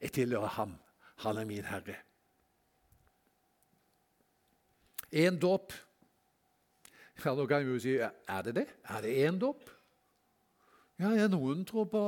Jeg 0.00 0.12
tilhører 0.12 0.46
ham. 0.46 0.74
Han 1.22 1.36
er 1.36 1.44
min 1.44 1.64
herre. 1.64 1.96
Én 5.12 5.38
dåp. 5.38 5.72
Ja, 7.24 7.34
nå 7.34 7.46
kan 7.46 7.62
vi 7.62 7.76
jo 7.76 7.82
si 7.82 7.98
er 8.00 8.42
det 8.42 8.54
det? 8.56 8.66
Er 8.88 9.04
det 9.04 9.12
én 9.28 9.38
dåp? 9.38 9.68
Ja, 10.98 11.12
ja, 11.14 11.28
noen 11.28 11.64
tror 11.68 11.86
på 11.90 12.02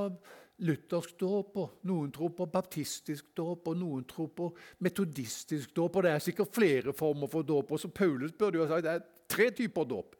luthersk 0.64 1.16
dåp, 1.20 1.56
og 1.58 1.86
noen 1.88 2.12
tror 2.14 2.32
på 2.34 2.46
baptistisk 2.50 3.32
dåp, 3.36 3.68
og 3.68 3.78
noen 3.78 4.04
tror 4.08 4.30
på 4.34 4.50
metodistisk 4.86 5.74
dåp. 5.76 5.96
og 5.96 6.02
Det 6.02 6.10
er 6.10 6.18
sikkert 6.18 6.54
flere 6.54 6.92
former 6.92 7.30
for 7.30 7.42
dåp. 7.42 7.74
Så 7.78 7.88
Paulus 7.88 8.32
burde 8.32 8.58
jo 8.58 8.66
ha 8.66 8.68
sagt 8.70 8.86
det 8.86 8.92
er 8.92 9.06
tre 9.28 9.50
typer 9.50 9.84
dåp. 9.84 10.16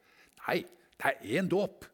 Nei, 0.48 0.64
det 0.98 1.10
er 1.10 1.40
én 1.40 1.48
dåp. 1.48 1.86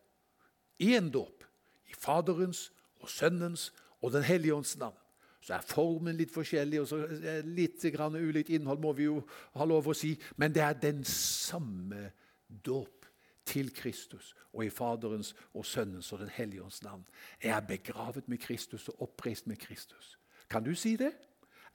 Én 0.81 1.11
dåp. 1.13 1.45
I 1.91 1.95
Faderens 1.99 2.71
og 3.01 3.11
Sønnens 3.11 3.71
og 4.01 4.13
Den 4.13 4.23
hellige 4.23 4.55
ånds 4.55 4.77
navn. 4.79 4.97
Så 5.41 5.55
er 5.57 5.65
formen 5.65 6.19
litt 6.19 6.33
forskjellig, 6.33 6.83
og 6.83 6.89
så 6.89 6.99
er 7.09 7.47
litt 7.49 7.81
grann 7.95 8.17
ulikt 8.17 8.51
innhold, 8.53 8.81
må 8.81 8.93
vi 8.93 9.07
jo 9.07 9.23
ha 9.57 9.65
lov 9.65 9.89
å 9.89 9.97
si. 9.97 10.13
Men 10.37 10.53
det 10.53 10.63
er 10.63 10.77
den 10.77 11.01
samme 11.09 12.11
dåp 12.49 13.07
til 13.49 13.71
Kristus 13.75 14.35
og 14.53 14.67
i 14.67 14.71
Faderens 14.71 15.33
og 15.55 15.65
Sønnens 15.67 16.13
og 16.13 16.21
Den 16.21 16.33
hellige 16.35 16.63
ånds 16.63 16.83
navn. 16.83 17.05
Jeg 17.43 17.57
er 17.57 17.67
begravet 17.67 18.29
med 18.29 18.39
Kristus 18.39 18.89
og 18.89 19.03
oppreist 19.09 19.47
med 19.47 19.57
Kristus. 19.57 20.19
Kan 20.51 20.65
du 20.65 20.75
si 20.75 20.97
det? 20.97 21.13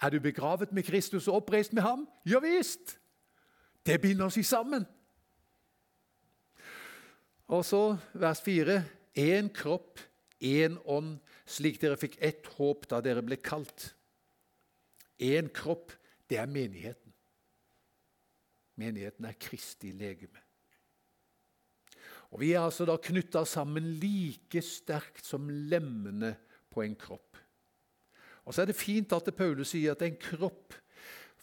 Er 0.02 0.10
du 0.10 0.20
begravet 0.20 0.72
med 0.72 0.84
Kristus 0.84 1.28
og 1.28 1.36
oppreist 1.36 1.74
med 1.74 1.84
ham? 1.84 2.08
Ja 2.26 2.40
visst! 2.40 3.00
Det 3.86 4.02
binder 4.02 4.26
oss 4.26 4.40
sammen. 4.46 4.86
Og 7.48 7.66
så 7.66 7.98
vers 8.14 8.42
4.: 8.42 8.82
Én 9.16 9.50
kropp, 9.54 10.00
én 10.42 10.80
ånd, 10.86 11.20
slik 11.46 11.78
dere 11.82 11.98
fikk 11.98 12.18
ett 12.20 12.48
håp 12.58 12.88
da 12.90 13.02
dere 13.06 13.22
ble 13.26 13.38
kalt. 13.38 13.94
Én 15.22 15.52
kropp, 15.54 15.94
det 16.30 16.40
er 16.42 16.50
menigheten. 16.50 17.14
Menigheten 18.76 19.26
er 19.26 19.38
Kristi 19.40 19.94
legeme. 19.96 20.42
Og 22.34 22.42
Vi 22.42 22.52
er 22.52 22.66
altså 22.66 22.86
da 22.86 22.98
knytta 23.00 23.46
sammen 23.48 23.86
like 24.02 24.62
sterkt 24.62 25.24
som 25.24 25.48
lemmene 25.48 26.34
på 26.70 26.84
en 26.84 26.96
kropp. 26.96 27.38
Og 28.46 28.54
Så 28.54 28.62
er 28.62 28.66
det 28.66 28.76
fint 28.76 29.14
at 29.14 29.36
Paulus 29.38 29.72
sier 29.72 29.92
at 29.92 30.02
en 30.02 30.18
kropp 30.18 30.74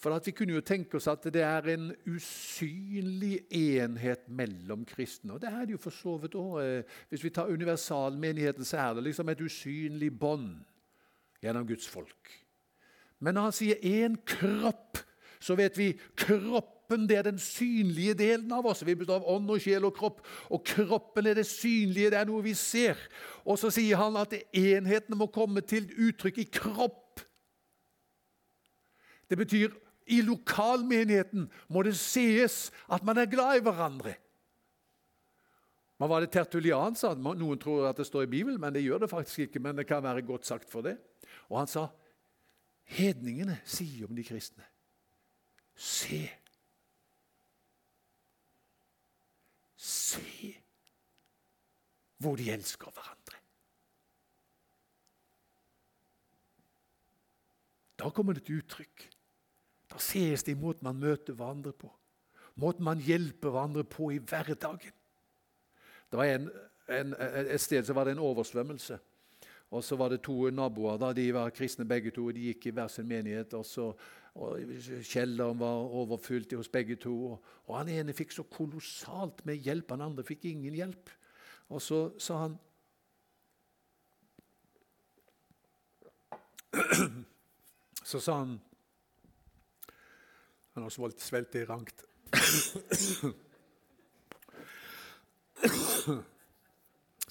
for 0.02 0.18
Vi 0.24 0.32
kunne 0.34 0.56
jo 0.56 0.60
tenke 0.66 0.96
oss 0.98 1.06
at 1.06 1.22
det 1.30 1.44
er 1.46 1.68
en 1.70 1.92
usynlig 2.10 3.44
enhet 3.54 4.28
mellom 4.28 4.84
kristne. 4.84 5.36
Og 5.36 5.40
det 5.40 5.48
er 5.48 5.64
det 5.64 5.76
jo 5.76 5.78
for 5.78 5.94
så 5.94 6.16
vidt 6.18 6.34
òg. 6.34 6.56
Eh, 6.62 6.82
hvis 7.08 7.24
vi 7.24 7.30
tar 7.30 7.52
universalmenigheten, 7.52 8.64
så 8.64 8.76
er 8.76 8.94
det 8.94 9.04
liksom 9.04 9.28
et 9.28 9.40
usynlig 9.40 10.10
bånd 10.18 10.64
gjennom 11.42 11.66
Guds 11.66 11.86
folk. 11.88 12.32
Men 13.20 13.34
når 13.34 13.42
han 13.42 13.52
sier 13.52 13.74
'én 13.74 14.16
kropp', 14.26 15.04
så 15.40 15.54
vet 15.54 15.78
vi 15.78 15.92
kroppen 16.16 17.06
det 17.08 17.16
er 17.16 17.22
den 17.22 17.38
synlige 17.38 18.14
delen 18.14 18.52
av 18.52 18.66
oss. 18.66 18.86
Vi 18.86 18.94
består 18.94 19.14
av 19.14 19.28
ånd 19.28 19.50
og 19.50 19.60
sjel 19.60 19.84
og 19.84 19.94
kropp. 19.94 20.26
Og 20.50 20.64
kroppen 20.64 21.26
er 21.26 21.34
det 21.34 21.46
synlige, 21.46 22.10
det 22.10 22.18
er 22.18 22.24
noe 22.24 22.42
vi 22.42 22.54
ser. 22.54 22.96
Og 23.44 23.58
så 23.58 23.70
sier 23.70 23.96
han 23.96 24.16
at 24.16 24.34
enhetene 24.52 25.16
må 25.16 25.26
komme 25.26 25.60
til 25.60 25.88
uttrykk 26.08 26.38
i 26.38 26.50
kropp. 26.52 27.20
Det 29.30 29.38
betyr 29.38 29.72
i 30.06 30.20
lokalmenigheten 30.24 31.46
må 31.70 31.82
det 31.86 31.94
sees 31.98 32.70
at 32.90 33.04
man 33.06 33.20
er 33.22 33.30
glad 33.30 33.60
i 33.60 33.64
hverandre. 33.64 34.16
Man 36.02 36.10
var 36.10 36.24
det 36.24 36.32
tertulian, 36.34 36.96
sa 36.98 37.12
han. 37.12 37.22
Noen 37.22 37.60
tror 37.62 37.86
at 37.86 38.00
det 38.00 38.08
står 38.08 38.26
i 38.26 38.32
Bibelen, 38.32 38.58
men 38.60 38.74
det 38.74 38.82
gjør 38.82 39.04
det 39.04 39.10
faktisk 39.12 39.46
ikke. 39.46 39.62
Men 39.62 39.78
det 39.78 39.86
kan 39.86 40.02
være 40.02 40.24
godt 40.26 40.48
sagt 40.48 40.70
for 40.70 40.82
det. 40.82 40.96
Og 41.46 41.60
han 41.60 41.70
sa 41.70 41.86
hedningene 42.96 43.60
sier 43.64 44.08
om 44.08 44.16
de 44.16 44.24
kristne 44.26 44.66
Se. 45.78 46.26
Se 49.78 50.50
hvor 52.22 52.36
de 52.38 52.50
elsker 52.52 52.90
hverandre. 52.92 53.38
Da 57.98 58.10
kommer 58.10 58.34
det 58.34 58.44
til 58.46 58.60
uttrykk. 58.62 59.11
Da 59.92 60.00
ses 60.00 60.44
det 60.46 60.54
i 60.54 60.58
måten 60.58 60.88
man 60.88 61.00
møter 61.00 61.36
hverandre 61.36 61.74
på. 61.76 61.90
Måten 62.60 62.84
man 62.84 63.00
hjelper 63.00 63.52
hverandre 63.52 63.84
på 63.84 64.10
i 64.12 64.20
hverdagen. 64.20 64.92
Det 66.12 66.20
var 66.20 66.28
en, 66.28 66.50
en, 66.88 67.14
Et 67.18 67.60
sted 67.60 67.84
så 67.84 67.92
var 67.96 68.04
det 68.04 68.16
en 68.16 68.24
oversvømmelse. 68.24 68.98
Og 69.72 69.84
så 69.84 69.96
var 69.96 70.08
det 70.12 70.22
to 70.24 70.50
naboer. 70.50 70.98
da, 71.00 71.12
De 71.12 71.32
var 71.34 71.50
kristne 71.50 71.84
begge 71.88 72.10
to. 72.10 72.26
og 72.26 72.34
De 72.34 72.40
gikk 72.40 72.66
i 72.66 72.70
hver 72.76 72.88
sin 72.88 73.08
menighet. 73.08 73.54
og 73.54 73.66
så 73.66 73.92
og 74.34 74.60
Kjelleren 75.04 75.58
var 75.60 75.74
overfylt 75.92 76.52
hos 76.56 76.68
begge 76.68 76.96
to. 76.96 77.26
Og, 77.32 77.44
og 77.66 77.78
Han 77.78 77.88
ene 77.88 78.12
fikk 78.16 78.32
så 78.32 78.42
kolossalt 78.42 79.46
med 79.46 79.60
hjelp, 79.60 79.90
han 79.90 80.00
andre 80.00 80.24
fikk 80.24 80.44
ingen 80.48 80.74
hjelp. 80.74 81.10
Og 81.68 81.82
så 81.82 82.10
sa 82.18 82.36
han 82.46 82.58
Så 88.02 88.20
sa 88.20 88.38
han 88.38 88.60
Han 90.74 90.86
har 90.86 90.90
svelt 91.20 91.56
i 91.58 91.64
rangt. 91.68 92.04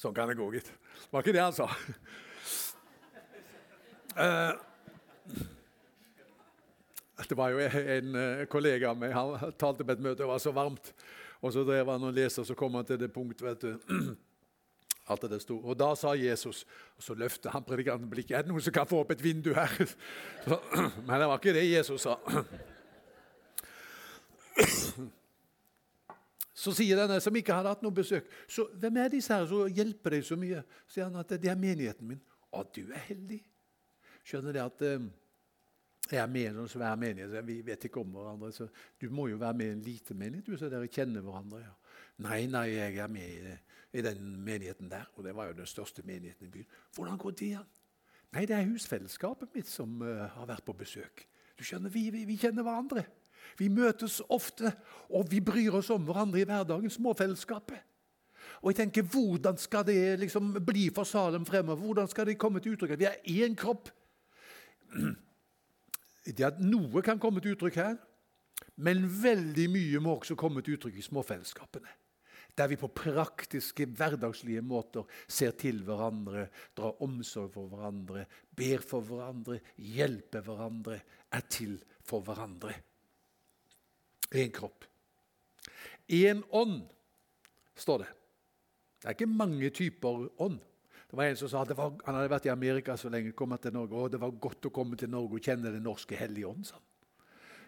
Sånn 0.01 0.15
kan 0.17 0.29
det 0.29 0.37
gå, 0.39 0.47
gitt. 0.55 0.69
Var 1.11 1.23
ikke 1.23 1.35
det 1.35 1.43
han 1.43 1.55
sa. 1.55 1.67
Uh, 4.11 4.53
det 7.29 7.37
var 7.37 7.53
jo 7.53 7.61
en 7.61 8.15
eh, 8.17 8.41
kollega 8.51 8.89
av 8.91 8.97
meg 8.99 9.13
han 9.15 9.53
talte 9.59 9.85
på 9.85 9.93
et 9.93 10.01
møte, 10.03 10.19
det 10.23 10.27
var 10.27 10.41
så 10.41 10.51
varmt. 10.55 10.91
Og 11.41 11.53
så 11.53 11.63
drev 11.65 11.89
han 11.93 12.03
og 12.03 12.17
leste, 12.17 12.41
og 12.41 12.49
så 12.49 12.57
kom 12.57 12.75
han 12.75 12.87
til 12.87 12.99
det 12.99 13.11
punkt 13.13 13.41
vet 13.41 13.61
du, 13.63 13.77
at 15.13 15.23
det 15.31 15.39
sto. 15.43 15.59
Og 15.61 15.77
da 15.77 15.93
sa 15.97 16.11
Jesus, 16.17 16.65
og 16.97 17.05
så 17.05 17.15
løftet 17.17 17.53
han 17.53 17.65
predikanten 17.67 18.09
blikket. 18.11 18.35
Er 18.35 18.43
det 18.43 18.51
noen 18.51 18.65
som 18.65 18.75
kan 18.75 18.89
få 18.89 19.03
opp 19.05 19.13
et 19.15 19.23
vindu 19.23 19.53
her? 19.57 19.71
Så, 20.45 20.59
men 21.07 21.15
det 21.15 21.29
var 21.29 21.39
ikke 21.39 21.55
det 21.55 21.67
Jesus 21.69 22.07
sa. 22.09 22.17
Så 26.61 26.73
sier 26.77 26.99
denne 26.99 27.17
som 27.23 27.37
ikke 27.37 27.55
hadde 27.57 27.71
hatt 27.73 27.81
noe 27.81 27.95
besøk, 27.95 28.27
så 28.49 28.67
hvem 28.77 28.99
er 29.01 29.09
disse 29.15 29.33
her 29.33 29.47
som 29.49 29.65
hjelper 29.65 30.17
deg 30.17 30.27
så 30.27 30.37
mye? 30.37 30.61
Så 30.85 30.97
sier 30.97 31.07
han 31.07 31.17
at 31.17 31.33
det 31.41 31.49
er 31.49 31.57
menigheten 31.57 32.11
min. 32.11 32.21
Å, 32.51 32.61
du 32.69 32.83
er 32.91 33.01
heldig. 33.07 33.39
Skjønner 34.27 34.53
det 34.53 34.61
at 34.61 34.83
eh, 34.85 35.07
jeg 36.11 36.19
er 36.21 36.29
med 36.29 36.43
i 36.43 36.51
en 36.51 36.69
svær 36.69 36.99
menighet, 36.99 37.33
vi 37.47 37.61
vet 37.65 37.87
ikke 37.87 38.03
om 38.03 38.13
hverandre. 38.13 38.51
så 38.53 38.67
Du 38.99 39.09
må 39.09 39.27
jo 39.31 39.39
være 39.41 39.57
med 39.57 39.65
i 39.69 39.75
en 39.77 39.85
liten 39.85 40.19
menighet, 40.19 40.45
du, 40.45 40.57
så 40.59 40.69
dere 40.69 40.89
kjenner 40.91 41.25
hverandre. 41.25 41.63
Ja. 41.63 41.73
Nei, 42.27 42.43
nei, 42.51 42.65
jeg 42.75 42.99
er 43.01 43.09
med 43.09 43.29
i, 43.29 43.55
i, 43.97 44.03
den 44.05 44.21
menigheten 44.45 44.91
der. 44.91 45.07
Og 45.15 45.25
det 45.25 45.33
var 45.35 45.49
jo 45.49 45.57
den 45.57 45.69
største 45.69 46.03
menigheten 46.05 46.47
i 46.47 46.51
byen. 46.51 46.77
Hvordan 46.95 47.17
går 47.17 47.37
det 47.39 47.53
an? 47.61 47.71
Nei, 48.35 48.45
det 48.45 48.55
er 48.55 48.69
husfellesskapet 48.69 49.55
mitt 49.55 49.67
som 49.67 49.97
uh, 50.03 50.27
har 50.35 50.51
vært 50.51 50.65
på 50.67 50.75
besøk. 50.77 51.25
Du 51.57 51.65
skjønner, 51.65 51.89
vi, 51.89 52.09
vi, 52.13 52.23
vi 52.29 52.37
kjenner 52.39 52.67
hverandre. 52.67 53.05
Vi 53.57 53.69
møtes 53.69 54.21
ofte, 54.29 54.73
og 55.09 55.31
vi 55.31 55.41
bryr 55.43 55.77
oss 55.79 55.89
om 55.93 56.03
hverandre 56.07 56.41
i 56.41 56.47
hverdagen. 56.47 56.89
Småfellesskapet. 56.89 57.87
Og 58.61 58.71
jeg 58.71 58.75
tenker, 58.75 59.01
Hvordan 59.01 59.57
skal 59.57 59.85
det 59.85 60.19
liksom 60.19 60.53
bli 60.65 60.89
for 60.93 61.03
Salem 61.03 61.45
fremover? 61.45 61.81
Hvordan 61.81 62.07
skal 62.07 62.25
det 62.25 62.37
komme 62.37 62.59
til 62.59 62.75
uttrykk? 62.75 62.99
Vi 62.99 63.09
er 63.09 63.45
én 63.45 63.55
kropp. 63.55 63.89
Det 66.25 66.45
at 66.45 66.59
Noe 66.61 67.01
kan 67.01 67.17
komme 67.19 67.41
til 67.41 67.55
uttrykk 67.55 67.79
her, 67.81 67.95
men 68.77 69.07
veldig 69.09 69.65
mye 69.73 70.01
må 70.03 70.19
også 70.19 70.35
komme 70.37 70.61
til 70.61 70.77
uttrykk 70.77 70.99
i 71.01 71.05
småfellesskapene. 71.05 71.95
Der 72.57 72.67
vi 72.67 72.75
på 72.75 72.91
praktiske, 72.93 73.87
hverdagslige 73.97 74.61
måter 74.61 75.07
ser 75.27 75.55
til 75.57 75.81
hverandre, 75.87 76.45
drar 76.77 77.01
omsorg 77.01 77.53
for 77.55 77.71
hverandre, 77.71 78.25
ber 78.53 78.83
for 78.85 79.07
hverandre, 79.07 79.57
hjelper 79.77 80.45
hverandre, 80.45 80.99
er 81.31 81.45
til 81.49 81.79
for 82.05 82.21
hverandre. 82.27 82.75
Én 84.31 84.51
kropp. 84.51 84.85
Én 86.09 86.43
ånd, 86.51 86.81
står 87.75 88.03
det. 88.03 88.11
Det 89.01 89.07
er 89.07 89.15
ikke 89.15 89.25
mange 89.25 89.69
typer 89.69 90.27
ånd. 90.41 90.59
Det 91.11 91.17
var 91.17 91.23
En 91.23 91.35
som 91.35 91.49
sa 91.49 91.61
at 91.61 91.77
var, 91.77 91.91
han 92.05 92.15
hadde 92.15 92.29
vært 92.29 92.45
i 92.45 92.49
Amerika 92.49 92.95
så 92.97 93.09
lenge, 93.09 93.31
kom 93.31 93.57
til 93.57 93.73
Norge, 93.73 93.95
og 93.95 94.11
det 94.11 94.21
var 94.21 94.31
godt 94.31 94.65
å 94.65 94.69
komme 94.69 94.95
til 94.95 95.09
Norge 95.09 95.35
og 95.35 95.43
kjenne 95.43 95.71
Den 95.73 95.83
norske 95.83 96.15
hellige 96.15 96.47
ånd. 96.47 96.65
Sånn. 96.65 96.83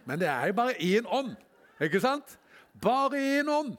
Men 0.06 0.20
det 0.20 0.28
er 0.28 0.48
jo 0.48 0.54
bare 0.54 0.78
én 0.80 1.08
ånd, 1.08 1.36
ikke 1.82 2.00
sant? 2.00 2.38
Bare 2.82 3.20
én 3.20 3.50
ånd. 3.52 3.76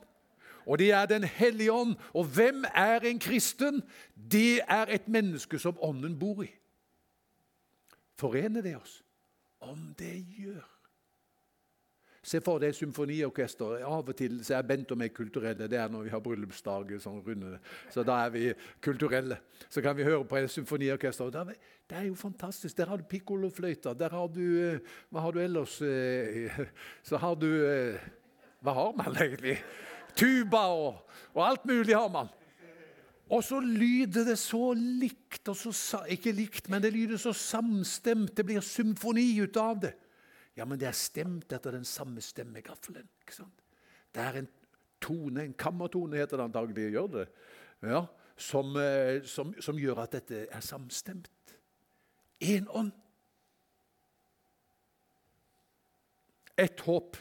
Og 0.66 0.78
det 0.78 0.90
er 0.92 1.06
Den 1.06 1.24
hellige 1.24 1.72
ånd. 1.72 1.96
Og 2.12 2.24
hvem 2.24 2.64
er 2.74 3.00
en 3.04 3.18
kristen? 3.18 3.82
Det 4.14 4.60
er 4.68 4.86
et 4.88 5.08
menneske 5.08 5.58
som 5.58 5.78
ånden 5.80 6.18
bor 6.18 6.42
i. 6.42 6.50
Forener 8.16 8.62
det 8.62 8.76
oss? 8.76 9.02
Om 9.60 9.94
det 9.98 10.26
gjør. 10.38 10.73
Se 12.24 12.40
for 12.40 12.62
deg 12.62 12.72
symfoniorkester. 12.72 13.82
Av 13.84 14.08
og 14.08 14.16
til 14.16 14.38
så 14.46 14.56
er 14.56 14.66
Bent 14.66 14.92
og 14.94 15.00
meg 15.00 15.12
kulturelle. 15.12 15.68
Det 15.68 15.76
er 15.76 15.90
når 15.92 16.06
vi 16.06 16.12
har 16.14 16.22
bryllupsdag. 16.24 16.94
Sånn 17.02 17.20
runde. 17.26 17.58
Så 17.92 18.04
da 18.06 18.22
er 18.24 18.32
vi 18.32 18.44
kulturelle. 18.84 19.36
Så 19.68 19.84
kan 19.84 19.96
vi 19.98 20.06
høre 20.06 20.24
på 20.28 20.38
et 20.40 20.52
symfoniorkester. 20.52 21.34
Det 21.84 21.98
er 21.98 22.06
jo 22.08 22.14
fantastisk. 22.16 22.76
Der 22.78 22.88
har 22.88 23.02
du 23.02 23.04
pikkolofløyta. 23.10 23.92
Der 23.98 24.16
har 24.16 24.30
du 24.32 24.40
eh, 24.40 24.94
Hva 25.12 25.26
har 25.26 25.36
du 25.36 25.42
ellers? 25.42 25.76
Eh, 25.84 26.48
så 27.08 27.20
har 27.20 27.36
du 27.36 27.50
eh, 27.68 28.00
Hva 28.64 28.72
har 28.78 28.96
man 28.96 29.12
egentlig? 29.12 29.58
Tuba 30.16 30.64
og, 30.72 31.04
og 31.34 31.44
alt 31.44 31.68
mulig 31.68 31.92
har 31.92 32.08
man. 32.08 32.32
Og 33.32 33.44
så 33.44 33.58
lyder 33.60 34.24
det 34.28 34.38
så 34.38 34.72
likt 34.76 35.48
og 35.48 35.56
så, 35.56 36.04
Ikke 36.08 36.32
likt, 36.32 36.68
men 36.72 36.82
det 36.82 36.92
lyder 36.94 37.20
så 37.20 37.32
samstemt. 37.36 38.32
Det 38.36 38.46
blir 38.46 38.64
symfoni 38.64 39.26
ut 39.42 39.56
av 39.60 39.80
det. 39.84 39.92
Ja, 40.56 40.64
men 40.64 40.78
det 40.78 40.88
er 40.88 40.96
stemt 40.96 41.52
etter 41.52 41.74
den 41.74 41.84
samme 41.84 42.22
stemmegaffelen. 42.22 43.08
ikke 43.22 43.34
sant? 43.34 43.64
Det 44.14 44.22
er 44.22 44.38
en 44.38 44.48
tone, 45.00 45.44
en 45.44 45.54
kammertone 45.58 46.16
heter 46.16 46.36
det 46.36 46.44
antagelig, 46.44 46.90
gjør 46.92 47.06
det, 47.06 47.28
ja, 47.82 48.04
som, 48.36 48.76
eh, 48.76 49.22
som, 49.24 49.54
som 49.60 49.78
gjør 49.78 50.04
at 50.04 50.12
dette 50.12 50.46
er 50.50 50.60
samstemt. 50.60 51.30
Én 52.42 52.68
ånd. 52.68 52.92
Ett 56.58 56.80
håp. 56.86 57.16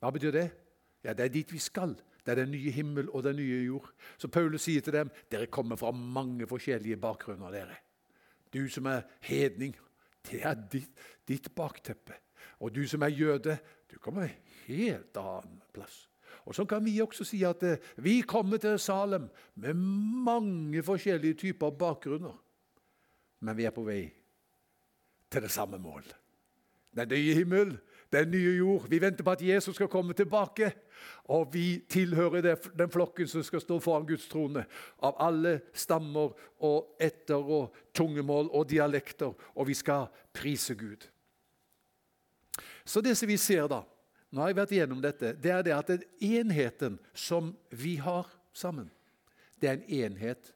Hva 0.00 0.10
betyr 0.10 0.34
det? 0.34 0.50
Ja, 1.04 1.12
Det 1.14 1.24
er 1.24 1.28
dit 1.28 1.52
vi 1.52 1.58
skal. 1.58 1.94
Det 2.26 2.32
er 2.32 2.42
den 2.42 2.50
nye 2.50 2.70
himmel 2.70 3.10
og 3.10 3.22
den 3.22 3.36
nye 3.36 3.64
jord. 3.64 3.92
Så 4.18 4.28
Paulus 4.28 4.64
sier 4.66 4.82
til 4.82 4.92
dem 4.92 5.10
dere 5.30 5.46
kommer 5.46 5.76
fra 5.76 5.90
mange 5.90 6.46
forskjellige 6.46 6.96
bakgrunner. 6.96 7.50
dere. 7.50 7.76
Du 8.52 8.68
som 8.68 8.86
er 8.86 9.02
hedning, 9.20 9.76
det 10.30 10.42
er 10.44 10.58
ditt, 10.72 10.92
ditt 11.28 11.48
bakteppe. 11.54 12.16
Og 12.60 12.74
du 12.74 12.86
som 12.88 13.02
er 13.02 13.14
jøde, 13.14 13.58
du 13.90 13.98
kommer 14.02 14.26
en 14.26 14.36
helt 14.66 15.16
annen 15.20 15.60
plass. 15.74 16.06
Og 16.46 16.54
Så 16.54 16.64
kan 16.64 16.84
vi 16.84 17.00
også 17.02 17.24
si 17.26 17.42
at 17.44 17.62
eh, 17.62 17.78
vi 17.96 18.20
kommer 18.20 18.56
til 18.62 18.78
Salem 18.78 19.28
med 19.54 19.74
mange 19.74 20.82
forskjellige 20.82 21.34
typer 21.34 21.70
bakgrunner. 21.70 22.36
Men 23.40 23.56
vi 23.56 23.66
er 23.66 23.74
på 23.74 23.82
vei 23.82 24.04
til 25.30 25.42
det 25.42 25.50
samme 25.50 25.78
mål. 25.78 26.04
Den 26.96 27.08
nye 27.08 27.34
himmel, 27.34 27.78
den 28.12 28.30
nye 28.30 28.56
jord. 28.58 28.88
Vi 28.90 29.00
venter 29.02 29.24
på 29.24 29.34
at 29.34 29.42
Jesus 29.42 29.74
skal 29.74 29.90
komme 29.90 30.14
tilbake. 30.14 30.72
Og 31.24 31.50
vi 31.52 31.82
tilhører 31.90 32.54
den 32.78 32.90
flokken 32.90 33.28
som 33.28 33.42
skal 33.44 33.60
stå 33.60 33.78
foran 33.82 34.06
Guds 34.06 34.28
trone, 34.30 34.64
av 35.02 35.18
alle 35.22 35.58
stammer 35.76 36.32
og 36.64 36.96
etter 37.02 37.36
og 37.40 37.74
tungemål 37.94 38.48
og 38.54 38.68
dialekter, 38.70 39.34
og 39.54 39.68
vi 39.68 39.74
skal 39.74 40.06
prise 40.34 40.74
Gud. 40.78 41.08
Så 42.86 43.02
det 43.02 43.16
som 43.18 43.28
vi 43.28 43.36
ser 43.36 43.66
da, 43.68 43.82
nå 44.30 44.42
har 44.42 44.52
jeg 44.52 44.58
vært 44.60 44.74
igjennom 44.76 45.02
dette, 45.02 45.32
det 45.42 45.52
er 45.52 45.64
det 45.66 45.74
at 45.74 45.90
den 45.90 46.06
enheten 46.22 47.00
som 47.14 47.52
vi 47.70 47.96
har 48.02 48.30
sammen, 48.56 48.88
det 49.60 49.68
er 49.68 49.78
en 49.78 49.90
enhet 50.04 50.52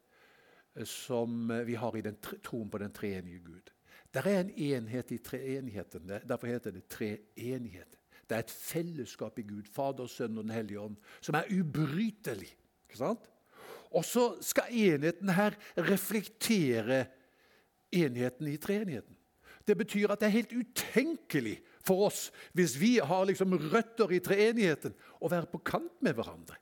eh, 0.75 0.87
som 0.87 1.51
vi 1.65 1.75
har 1.75 1.95
i 1.97 2.03
troen 2.43 2.69
på 2.71 2.81
den 2.81 2.93
treenige 2.95 3.43
Gud. 3.43 3.70
Det 4.11 4.23
er 4.27 4.41
en 4.41 4.51
enhet 4.51 5.11
i 5.15 5.17
treenigheten. 5.23 6.11
Derfor 6.27 6.47
heter 6.47 6.73
det 6.75 6.87
treenighet. 6.91 7.97
Det 8.27 8.35
er 8.37 8.43
et 8.45 8.51
fellesskap 8.51 9.39
i 9.39 9.45
Gud, 9.47 9.67
Fader, 9.67 10.07
Sønn 10.07 10.37
og 10.37 10.43
Den 10.43 10.53
hellige 10.55 10.79
ånd, 10.79 10.95
som 11.23 11.35
er 11.35 11.49
ubrytelig. 11.51 12.51
Ikke 12.87 12.99
sant? 12.99 13.25
Og 13.91 14.05
så 14.07 14.37
skal 14.43 14.71
enheten 14.71 15.29
her 15.35 15.55
reflektere 15.77 17.05
enheten 17.91 18.47
i 18.47 18.57
treenigheten. 18.57 19.17
Det 19.67 19.75
betyr 19.77 20.11
at 20.11 20.19
det 20.19 20.27
er 20.29 20.37
helt 20.39 20.53
utenkelig 20.53 21.57
for 21.85 22.07
oss, 22.07 22.29
hvis 22.53 22.77
vi 22.79 22.97
har 23.03 23.25
liksom 23.27 23.53
røtter 23.71 24.11
i 24.15 24.21
treenigheten, 24.23 24.95
å 25.21 25.29
være 25.31 25.49
på 25.51 25.61
kant 25.65 25.99
med 26.01 26.15
hverandre. 26.17 26.57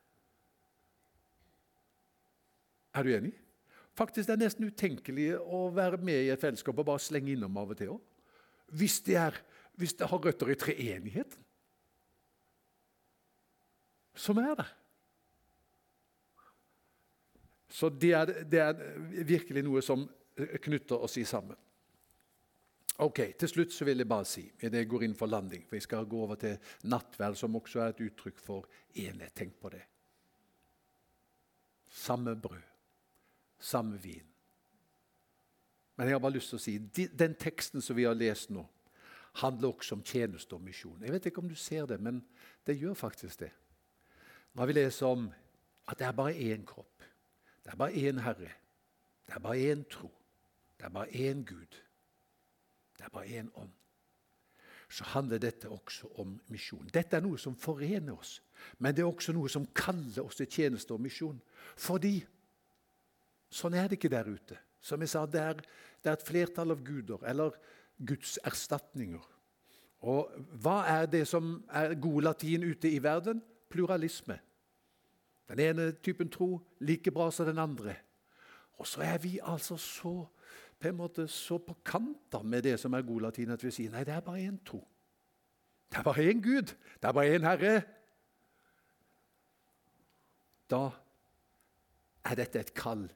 Er 2.97 3.05
du 3.05 3.13
enig? 3.13 3.35
Faktisk 3.99 4.29
det 4.29 4.37
er 4.37 4.43
nesten 4.45 4.69
utenkelig 4.69 5.33
å 5.43 5.65
være 5.75 5.99
med 5.99 6.23
i 6.23 6.31
et 6.31 6.39
fellesskap 6.39 6.77
og 6.79 6.87
bare 6.87 7.03
slenge 7.03 7.33
innom 7.33 7.57
av 7.59 7.73
og 7.73 7.79
til 7.79 7.97
òg. 7.97 8.01
Hvis, 8.79 9.01
hvis, 9.75 9.95
det 9.99 10.07
har 10.07 10.21
røtter 10.23 10.51
i 10.53 10.55
treenigheten. 10.59 11.47
Som 14.19 14.39
er 14.39 14.53
det. 14.59 14.67
Så 17.69 17.89
det 17.89 18.13
er, 18.15 18.31
det 18.49 18.61
er, 18.63 18.79
virkelig 19.27 19.63
noe 19.63 19.83
som 19.85 20.07
knytter 20.35 21.03
oss 21.03 21.17
i 21.19 21.25
sammen. 21.27 21.57
Ok, 23.03 23.21
Til 23.39 23.51
slutt 23.51 23.71
så 23.71 23.85
vil 23.87 24.01
jeg 24.01 24.11
bare 24.11 24.27
si, 24.27 24.43
idet 24.59 24.81
jeg 24.81 24.89
går 24.91 25.05
inn 25.07 25.15
for 25.15 25.31
landing 25.31 25.63
for 25.67 25.77
Jeg 25.77 25.87
skal 25.87 26.07
gå 26.07 26.23
over 26.23 26.39
til 26.39 26.57
nattverd, 26.91 27.37
som 27.39 27.55
også 27.55 27.83
er 27.83 27.93
et 27.93 28.01
uttrykk 28.09 28.41
for 28.43 28.67
enhet. 28.95 29.31
Tenk 29.35 29.55
på 29.59 29.71
det. 29.71 29.85
Samme 31.89 32.35
brød, 32.35 32.68
samme 33.59 33.99
vin. 34.01 34.25
Men 35.95 36.07
jeg 36.07 36.15
har 36.15 36.23
bare 36.23 36.37
lyst 36.37 36.53
til 36.53 36.59
å 36.59 36.63
si 36.63 37.07
den 37.19 37.33
teksten 37.35 37.83
som 37.83 37.97
vi 37.97 38.05
har 38.07 38.15
lest 38.15 38.53
nå, 38.55 38.63
handler 39.41 39.73
også 39.73 39.97
om 39.97 40.03
tjeneste 40.03 40.55
og 40.55 40.63
misjon. 40.63 41.01
Jeg 41.03 41.11
vet 41.11 41.27
ikke 41.29 41.43
om 41.43 41.49
du 41.49 41.57
ser 41.59 41.85
det, 41.89 41.99
men 42.01 42.21
det 42.65 42.77
gjør 42.79 42.95
faktisk 42.97 43.43
det. 43.43 43.51
Når 44.55 44.69
vi 44.69 44.77
leser 44.79 45.11
om 45.11 45.27
at 45.89 45.99
det 45.99 46.07
er 46.07 46.15
bare 46.15 46.33
én 46.33 46.63
kropp, 46.65 47.03
det 47.63 47.73
er 47.73 47.77
bare 47.77 47.93
én 47.99 48.21
Herre, 48.23 48.53
det 49.27 49.35
er 49.35 49.43
bare 49.43 49.73
én 49.73 49.83
tro, 49.91 50.09
det 50.79 50.87
er 50.87 50.95
bare 50.95 51.11
én 51.11 51.43
Gud, 51.45 51.77
det 52.97 53.05
er 53.05 53.13
bare 53.13 53.25
én 53.41 53.51
ånd, 53.59 53.75
så 54.89 55.03
handler 55.03 55.37
dette 55.37 55.69
også 55.69 56.07
om 56.23 56.39
misjon. 56.47 56.89
Dette 56.93 57.17
er 57.17 57.21
noe 57.21 57.37
som 57.37 57.55
forener 57.55 58.15
oss, 58.15 58.39
men 58.79 58.95
det 58.95 59.03
er 59.03 59.11
også 59.11 59.35
noe 59.35 59.49
som 59.51 59.67
kaller 59.75 60.23
oss 60.23 60.39
til 60.39 60.49
tjeneste 60.49 60.95
og 60.95 61.03
misjon. 61.03 61.37
Fordi 61.77 62.17
sånn 63.49 63.75
er 63.77 63.89
det 63.89 63.99
ikke 63.99 64.11
der 64.13 64.29
ute. 64.29 64.57
Som 64.81 65.01
jeg 65.03 65.11
sa, 65.11 65.25
det 65.25 65.41
er, 65.41 65.59
det 66.03 66.11
er 66.11 66.17
et 66.17 66.27
flertall 66.27 66.71
av 66.71 66.83
guder, 66.85 67.23
eller 67.27 67.57
Guds 67.99 68.37
erstatninger. 68.47 69.23
Og 70.07 70.29
hva 70.63 70.81
er 70.87 71.09
det 71.11 71.25
som 71.27 71.57
er 71.75 71.97
god 71.99 72.29
latin 72.29 72.63
ute 72.63 72.87
i 72.87 73.01
verden? 73.03 73.41
Pluralisme. 73.69 74.39
Den 75.49 75.59
ene 75.59 75.89
typen 75.91 76.29
tro 76.31 76.59
like 76.79 77.11
bra 77.11 77.27
som 77.31 77.49
den 77.49 77.59
andre. 77.59 77.97
Og 78.79 78.87
så 78.87 79.03
er 79.03 79.17
vi 79.19 79.39
altså 79.43 79.77
så 79.77 80.13
på 80.79 80.87
en 80.87 80.95
måte 80.95 81.27
så 81.27 81.57
på 81.59 81.75
kanter 81.83 82.43
med 82.43 82.63
det 82.63 82.77
som 82.79 82.93
er 82.93 83.03
god 83.03 83.21
latin, 83.27 83.51
at 83.51 83.63
vi 83.63 83.71
sier 83.75 83.91
nei, 83.91 84.05
det 84.07 84.13
er 84.15 84.23
bare 84.23 84.45
én 84.47 84.61
tro. 84.63 84.79
Det 85.91 85.99
er 85.99 86.05
bare 86.05 86.23
én 86.31 86.39
Gud. 86.41 86.71
Det 87.01 87.09
er 87.09 87.11
bare 87.11 87.35
én 87.35 87.43
Herre. 87.43 87.81
Da 90.69 90.83
er 92.23 92.37
dette 92.39 92.61
et 92.61 92.73
kall 92.77 93.09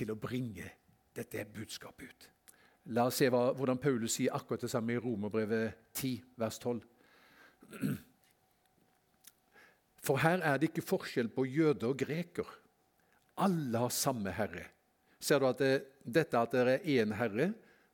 til 0.00 0.12
å 0.12 0.18
bringe 0.18 0.66
dette 1.16 1.44
budskapet 1.52 2.08
ut. 2.08 2.28
La 2.96 3.06
oss 3.10 3.20
se 3.20 3.28
hva, 3.30 3.50
hvordan 3.56 3.78
Paulus 3.80 4.16
sier 4.16 4.34
akkurat 4.34 4.64
det 4.64 4.70
samme 4.72 4.94
i 4.96 5.00
Romerbrevet 5.00 5.92
10, 5.94 6.22
vers 6.40 6.58
12. 6.62 6.80
For 10.00 10.20
her 10.22 10.40
er 10.40 10.58
det 10.58 10.70
ikke 10.70 10.86
forskjell 10.86 11.28
på 11.34 11.44
jøde 11.46 11.90
og 11.90 11.98
greker. 12.00 12.48
Alle 13.44 13.84
har 13.84 13.92
samme 13.92 14.32
herre. 14.34 14.64
Ser 15.20 15.42
du 15.42 15.50
at 15.50 15.60
det, 15.60 15.74
dette 16.02 16.40
at 16.40 16.54
det 16.56 16.62
er 16.64 16.88
én 16.96 17.12
herre, 17.16 17.50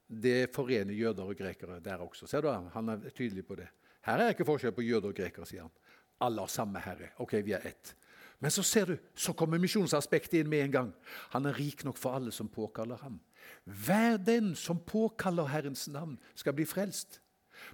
det 0.06 0.52
forener 0.54 0.94
jøder 0.94 1.32
og 1.32 1.38
grekere 1.38 1.80
der 1.82 2.02
også. 2.04 2.28
Ser 2.30 2.46
du, 2.46 2.48
Han 2.50 2.88
er 2.88 3.10
tydelig 3.10 3.44
på 3.46 3.56
det. 3.58 3.66
Her 4.06 4.20
er 4.20 4.28
det 4.28 4.36
ikke 4.36 4.46
forskjell 4.46 4.74
på 4.74 4.86
jøder 4.86 5.10
og 5.10 5.18
grekere, 5.18 5.46
sier 5.46 5.66
han. 5.66 5.74
Alle 6.22 6.44
har 6.46 6.52
samme 6.52 6.80
herre. 6.80 7.10
Ok, 7.18 7.34
vi 7.42 7.56
er 7.58 7.66
ett. 7.66 7.96
Men 8.40 8.50
så 8.50 8.62
ser 8.62 8.84
du, 8.84 8.96
så 9.14 9.32
kommer 9.32 9.58
misjonsaspektet 9.58 10.40
inn 10.40 10.50
med 10.50 10.66
en 10.66 10.72
gang. 10.72 10.90
Han 11.32 11.46
er 11.48 11.56
rik 11.56 11.84
nok 11.84 11.96
for 11.98 12.16
alle 12.16 12.32
som 12.32 12.48
påkaller 12.52 13.00
ham. 13.00 13.20
Hver 13.64 14.16
den 14.16 14.54
som 14.54 14.78
påkaller 14.78 15.48
Herrens 15.48 15.88
navn, 15.88 16.18
skal 16.34 16.52
bli 16.52 16.66
frelst. 16.68 17.20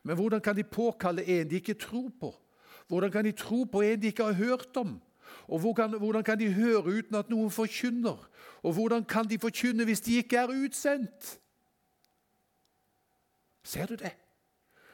Men 0.02 0.16
hvordan 0.16 0.40
kan 0.40 0.56
de 0.56 0.62
påkalle 0.62 1.24
en 1.24 1.50
de 1.50 1.58
ikke 1.58 1.74
tror 1.74 2.10
på? 2.20 2.34
Hvordan 2.88 3.10
kan 3.10 3.24
de 3.24 3.32
tro 3.32 3.64
på 3.64 3.82
en 3.82 4.02
de 4.02 4.06
ikke 4.06 4.24
har 4.24 4.32
hørt 4.32 4.76
om? 4.76 5.00
Og 5.48 5.58
hvordan, 5.58 5.98
hvordan 5.98 6.24
kan 6.24 6.38
de 6.38 6.52
høre 6.52 6.84
uten 6.84 7.14
at 7.14 7.30
noen 7.30 7.50
forkynner? 7.50 8.28
Og 8.62 8.72
hvordan 8.72 9.04
kan 9.04 9.28
de 9.28 9.38
forkynne 9.38 9.84
hvis 9.84 10.00
de 10.00 10.16
ikke 10.16 10.36
er 10.36 10.52
utsendt? 10.64 11.38
Ser 13.64 13.86
du 13.86 13.94
det? 13.94 14.12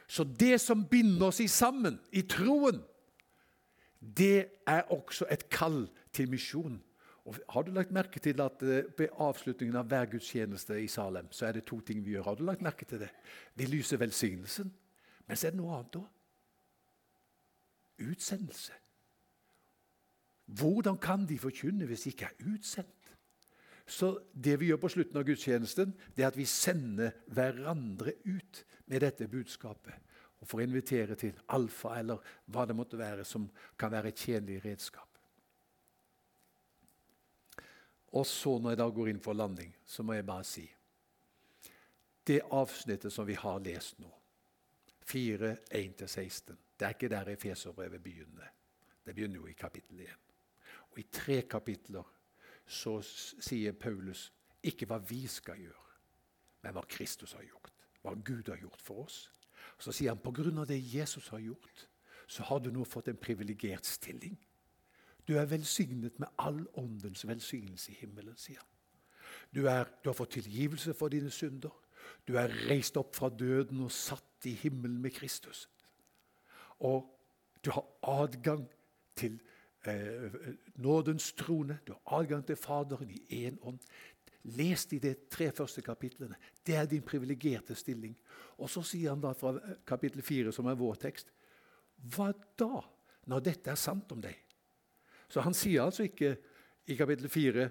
Så 0.08 0.24
det 0.24 0.60
som 0.60 0.86
binder 0.88 1.26
oss 1.26 1.40
i 1.40 1.48
sammen, 1.48 1.98
i 2.12 2.22
troen, 2.22 2.80
det 4.00 4.46
er 4.66 4.82
også 4.94 5.26
et 5.30 5.48
kall 5.50 5.88
til 6.12 6.30
misjon. 6.30 6.82
Og 7.28 7.36
har 7.48 7.62
du 7.62 7.72
lagt 7.74 7.90
merke 7.92 8.20
til 8.20 8.40
at 8.40 8.62
eh, 8.62 8.84
Ved 8.98 9.08
avslutningen 9.20 9.76
av 9.76 9.88
hver 9.90 10.06
gudstjeneste 10.06 10.78
i 10.80 10.86
Salem 10.88 11.28
så 11.32 11.46
er 11.46 11.58
det 11.58 11.66
to 11.68 11.80
ting 11.80 12.04
vi 12.04 12.14
gjør. 12.14 12.22
Har 12.30 12.38
du 12.38 12.44
lagt 12.44 12.62
merke 12.62 12.84
til 12.88 13.02
det? 13.02 13.10
Vi 13.54 13.66
lyser 13.66 14.00
velsignelsen, 14.00 14.72
men 15.26 15.36
så 15.36 15.46
er 15.46 15.50
det 15.50 15.60
noe 15.60 15.74
annet 15.76 16.00
òg 16.00 16.06
utsendelse. 17.98 18.72
Hvordan 20.46 20.98
kan 20.98 21.26
de 21.28 21.38
forkynne 21.38 21.86
hvis 21.86 22.06
de 22.06 22.10
ikke 22.14 22.24
er 22.24 22.52
utsendt? 22.54 22.94
Så 23.86 24.18
Det 24.44 24.60
vi 24.60 24.66
gjør 24.66 24.76
på 24.76 24.88
slutten 24.88 25.16
av 25.16 25.24
gudstjenesten, 25.24 25.94
det 26.16 26.24
er 26.24 26.28
at 26.28 26.36
vi 26.36 26.44
sender 26.44 27.10
hverandre 27.26 28.12
ut 28.24 28.64
med 28.86 29.00
dette 29.00 29.28
budskapet. 29.28 29.94
Og 30.38 30.46
for 30.46 30.60
å 30.60 30.66
invitere 30.66 31.16
til 31.18 31.38
alfa, 31.54 31.96
eller 31.98 32.22
hva 32.46 32.64
det 32.66 32.76
måtte 32.78 32.98
være 33.00 33.24
som 33.26 33.48
kan 33.78 33.92
være 33.92 34.12
et 34.12 34.22
tjenlig 34.26 34.60
redskap. 34.64 35.06
Og 38.14 38.24
så, 38.26 38.54
når 38.58 38.72
jeg 38.72 38.80
da 38.80 38.88
går 38.94 39.10
inn 39.10 39.24
for 39.24 39.36
landing, 39.36 39.74
så 39.84 40.02
må 40.06 40.14
jeg 40.16 40.26
bare 40.26 40.46
si 40.46 40.68
Det 42.28 42.40
avsnittet 42.52 43.12
som 43.12 43.26
vi 43.26 43.34
har 43.34 43.60
lest 43.64 43.98
nå, 44.00 44.10
4, 45.08 45.54
1-16 45.72 46.56
det 46.78 46.86
er 46.86 46.94
ikke 46.94 47.08
der 47.08 47.28
Efeserbrevet 47.32 48.02
begynner. 48.02 48.50
Det 49.06 49.14
begynner 49.14 49.36
jo 49.36 49.46
i 49.46 49.52
kapittel 49.52 50.00
1. 50.00 50.08
Og 50.90 50.98
I 50.98 51.06
tre 51.12 51.42
kapitler 51.42 52.04
så 52.66 53.00
sier 53.02 53.72
Paulus 53.72 54.28
ikke 54.62 54.86
hva 54.86 54.98
vi 55.02 55.24
skal 55.26 55.58
gjøre, 55.58 55.96
men 56.62 56.76
hva 56.76 56.84
Kristus 56.88 57.32
har 57.32 57.42
gjort. 57.42 57.72
Hva 58.02 58.14
Gud 58.14 58.50
har 58.52 58.60
gjort 58.62 58.82
for 58.82 59.06
oss. 59.06 59.18
Så 59.78 59.92
sier 59.94 60.14
han 60.14 60.22
på 60.22 60.34
grunn 60.34 60.58
av 60.58 60.66
det 60.66 60.78
Jesus 60.82 61.28
har 61.28 61.42
gjort, 61.42 61.88
så 62.28 62.42
har 62.42 62.60
du 62.60 62.70
nå 62.74 62.84
fått 62.84 63.08
en 63.08 63.20
privilegert 63.20 63.86
stilling. 63.86 64.36
Du 65.28 65.36
er 65.38 65.48
velsignet 65.48 66.18
med 66.18 66.28
all 66.38 66.66
åndens 66.80 67.26
velsignelse 67.28 67.92
i 67.92 67.98
himmelen, 68.00 68.36
sier 68.36 68.60
han. 68.60 68.74
Du, 69.54 69.66
er, 69.68 69.88
du 70.02 70.08
har 70.10 70.16
fått 70.16 70.36
tilgivelse 70.36 70.94
for 70.96 71.12
dine 71.12 71.30
synder. 71.30 71.72
Du 72.28 72.36
er 72.36 72.52
reist 72.68 72.96
opp 73.00 73.14
fra 73.16 73.28
døden 73.28 73.80
og 73.84 73.92
satt 73.92 74.48
i 74.48 74.54
himmelen 74.56 75.00
med 75.02 75.14
Kristus. 75.16 75.68
Og 76.84 77.06
du 77.64 77.70
har 77.70 77.86
adgang 78.02 78.66
til 79.16 79.40
eh, 79.86 80.32
nådens 80.74 81.32
trone. 81.32 81.78
Du 81.86 81.92
har 81.92 82.20
adgang 82.20 82.46
til 82.46 82.56
Faderen 82.56 83.10
i 83.10 83.46
én 83.46 83.58
ånd. 83.62 83.78
Les 84.56 84.84
de 84.90 85.00
de 85.02 85.14
tre 85.30 85.50
første 85.52 85.82
kapitlene. 85.84 86.38
Det 86.64 86.76
er 86.76 86.86
din 86.88 87.04
privilegerte 87.04 87.76
stilling. 87.76 88.14
Og 88.58 88.70
så 88.70 88.82
sier 88.86 89.12
han 89.12 89.22
da 89.22 89.34
fra 89.36 89.54
kapittel 89.86 90.22
fire, 90.22 90.52
som 90.54 90.66
er 90.70 90.78
vår 90.78 91.00
tekst, 91.02 91.32
hva 92.14 92.30
da, 92.58 92.84
når 93.28 93.44
dette 93.44 93.72
er 93.72 93.80
sant 93.80 94.12
om 94.14 94.22
deg? 94.22 94.36
Så 95.28 95.42
han 95.44 95.56
sier 95.56 95.84
altså 95.84 96.06
ikke 96.06 96.36
i 96.88 96.96
kapittel 96.96 97.28
fire 97.28 97.68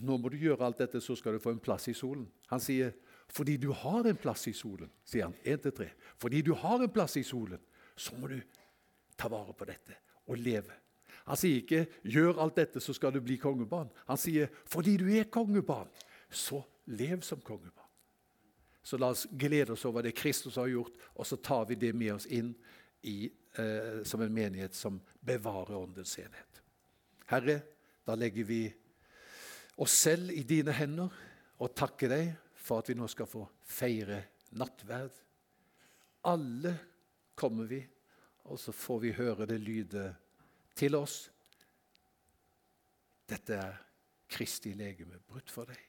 nå 0.00 0.16
må 0.16 0.30
du 0.32 0.38
gjøre 0.40 0.64
alt 0.64 0.80
dette, 0.80 1.02
så 1.04 1.14
skal 1.18 1.36
du 1.36 1.42
få 1.42 1.52
en 1.52 1.60
plass 1.60 1.90
i 1.92 1.96
solen. 1.96 2.24
Han 2.48 2.62
sier 2.62 2.94
fordi 3.32 3.58
du 3.60 3.70
har 3.76 4.06
en 4.08 4.18
plass 4.20 4.46
i 4.48 4.54
solen, 4.56 4.90
sier 5.08 5.28
han. 5.28 5.36
1 5.44 5.62
til 5.66 5.74
3. 5.82 5.88
Fordi 6.20 6.42
du 6.44 6.52
har 6.56 6.82
en 6.82 6.92
plass 6.92 7.16
i 7.20 7.24
solen, 7.24 7.60
så 7.96 8.16
må 8.16 8.28
du 8.28 8.38
ta 9.16 9.28
vare 9.32 9.54
på 9.56 9.68
dette 9.68 9.96
og 10.28 10.40
leve. 10.40 10.74
Han 11.26 11.38
sier 11.38 11.62
ikke 11.62 11.86
'gjør 12.02 12.40
alt 12.42 12.56
dette, 12.56 12.80
så 12.80 12.92
skal 12.92 13.12
du 13.12 13.20
bli 13.20 13.36
kongebarn'. 13.36 13.90
Han 14.06 14.16
sier 14.16 14.48
'fordi 14.64 14.96
du 14.96 15.08
er 15.08 15.24
kongebarn, 15.24 15.88
så 16.30 16.62
lev 16.86 17.22
som 17.22 17.40
kongebarn'. 17.40 17.90
Så 18.82 18.96
la 18.96 19.10
oss 19.10 19.26
glede 19.38 19.72
oss 19.72 19.84
over 19.84 20.02
det 20.02 20.14
Kristus 20.14 20.54
har 20.54 20.66
gjort, 20.66 20.92
og 21.14 21.26
så 21.26 21.36
tar 21.36 21.64
vi 21.64 21.74
det 21.74 21.94
med 21.94 22.12
oss 22.12 22.26
inn 22.26 22.54
i, 23.02 23.30
eh, 23.58 24.02
som 24.04 24.20
en 24.20 24.34
menighet 24.34 24.74
som 24.74 25.00
bevarer 25.24 25.76
åndens 25.76 26.18
enhet. 26.18 26.62
Herre, 27.26 27.62
da 28.06 28.14
legger 28.14 28.44
vi 28.44 28.74
oss 29.76 29.92
selv 29.92 30.30
i 30.30 30.42
dine 30.42 30.72
hender 30.72 31.12
og 31.60 31.74
takker 31.74 32.08
deg 32.08 32.32
for 32.54 32.82
at 32.82 32.88
vi 32.88 32.94
nå 32.94 33.08
skal 33.10 33.26
få 33.26 33.46
feire 33.64 34.24
nattverd. 34.58 35.14
Alle 36.24 36.74
kommer 37.34 37.70
vi, 37.70 37.80
og 38.44 38.58
så 38.58 38.74
får 38.74 39.00
vi 39.00 39.14
høre 39.16 39.46
det 39.46 39.60
lyde 39.62 40.08
til 40.74 40.96
oss. 40.98 41.16
Dette 43.28 43.56
er 43.56 43.80
Kristi 44.32 44.74
legeme 44.76 45.20
brutt 45.20 45.50
for 45.52 45.68
deg. 45.68 45.88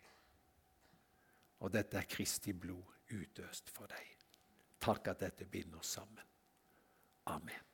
Og 1.63 1.71
dette 1.71 1.99
er 1.99 2.09
Kristi 2.09 2.53
blod 2.53 3.13
utøst 3.13 3.71
for 3.71 3.87
deg. 3.91 4.09
Takk 4.83 5.13
at 5.13 5.23
dette 5.23 5.47
binder 5.47 5.79
oss 5.79 5.93
sammen. 5.95 6.25
Amen. 7.31 7.72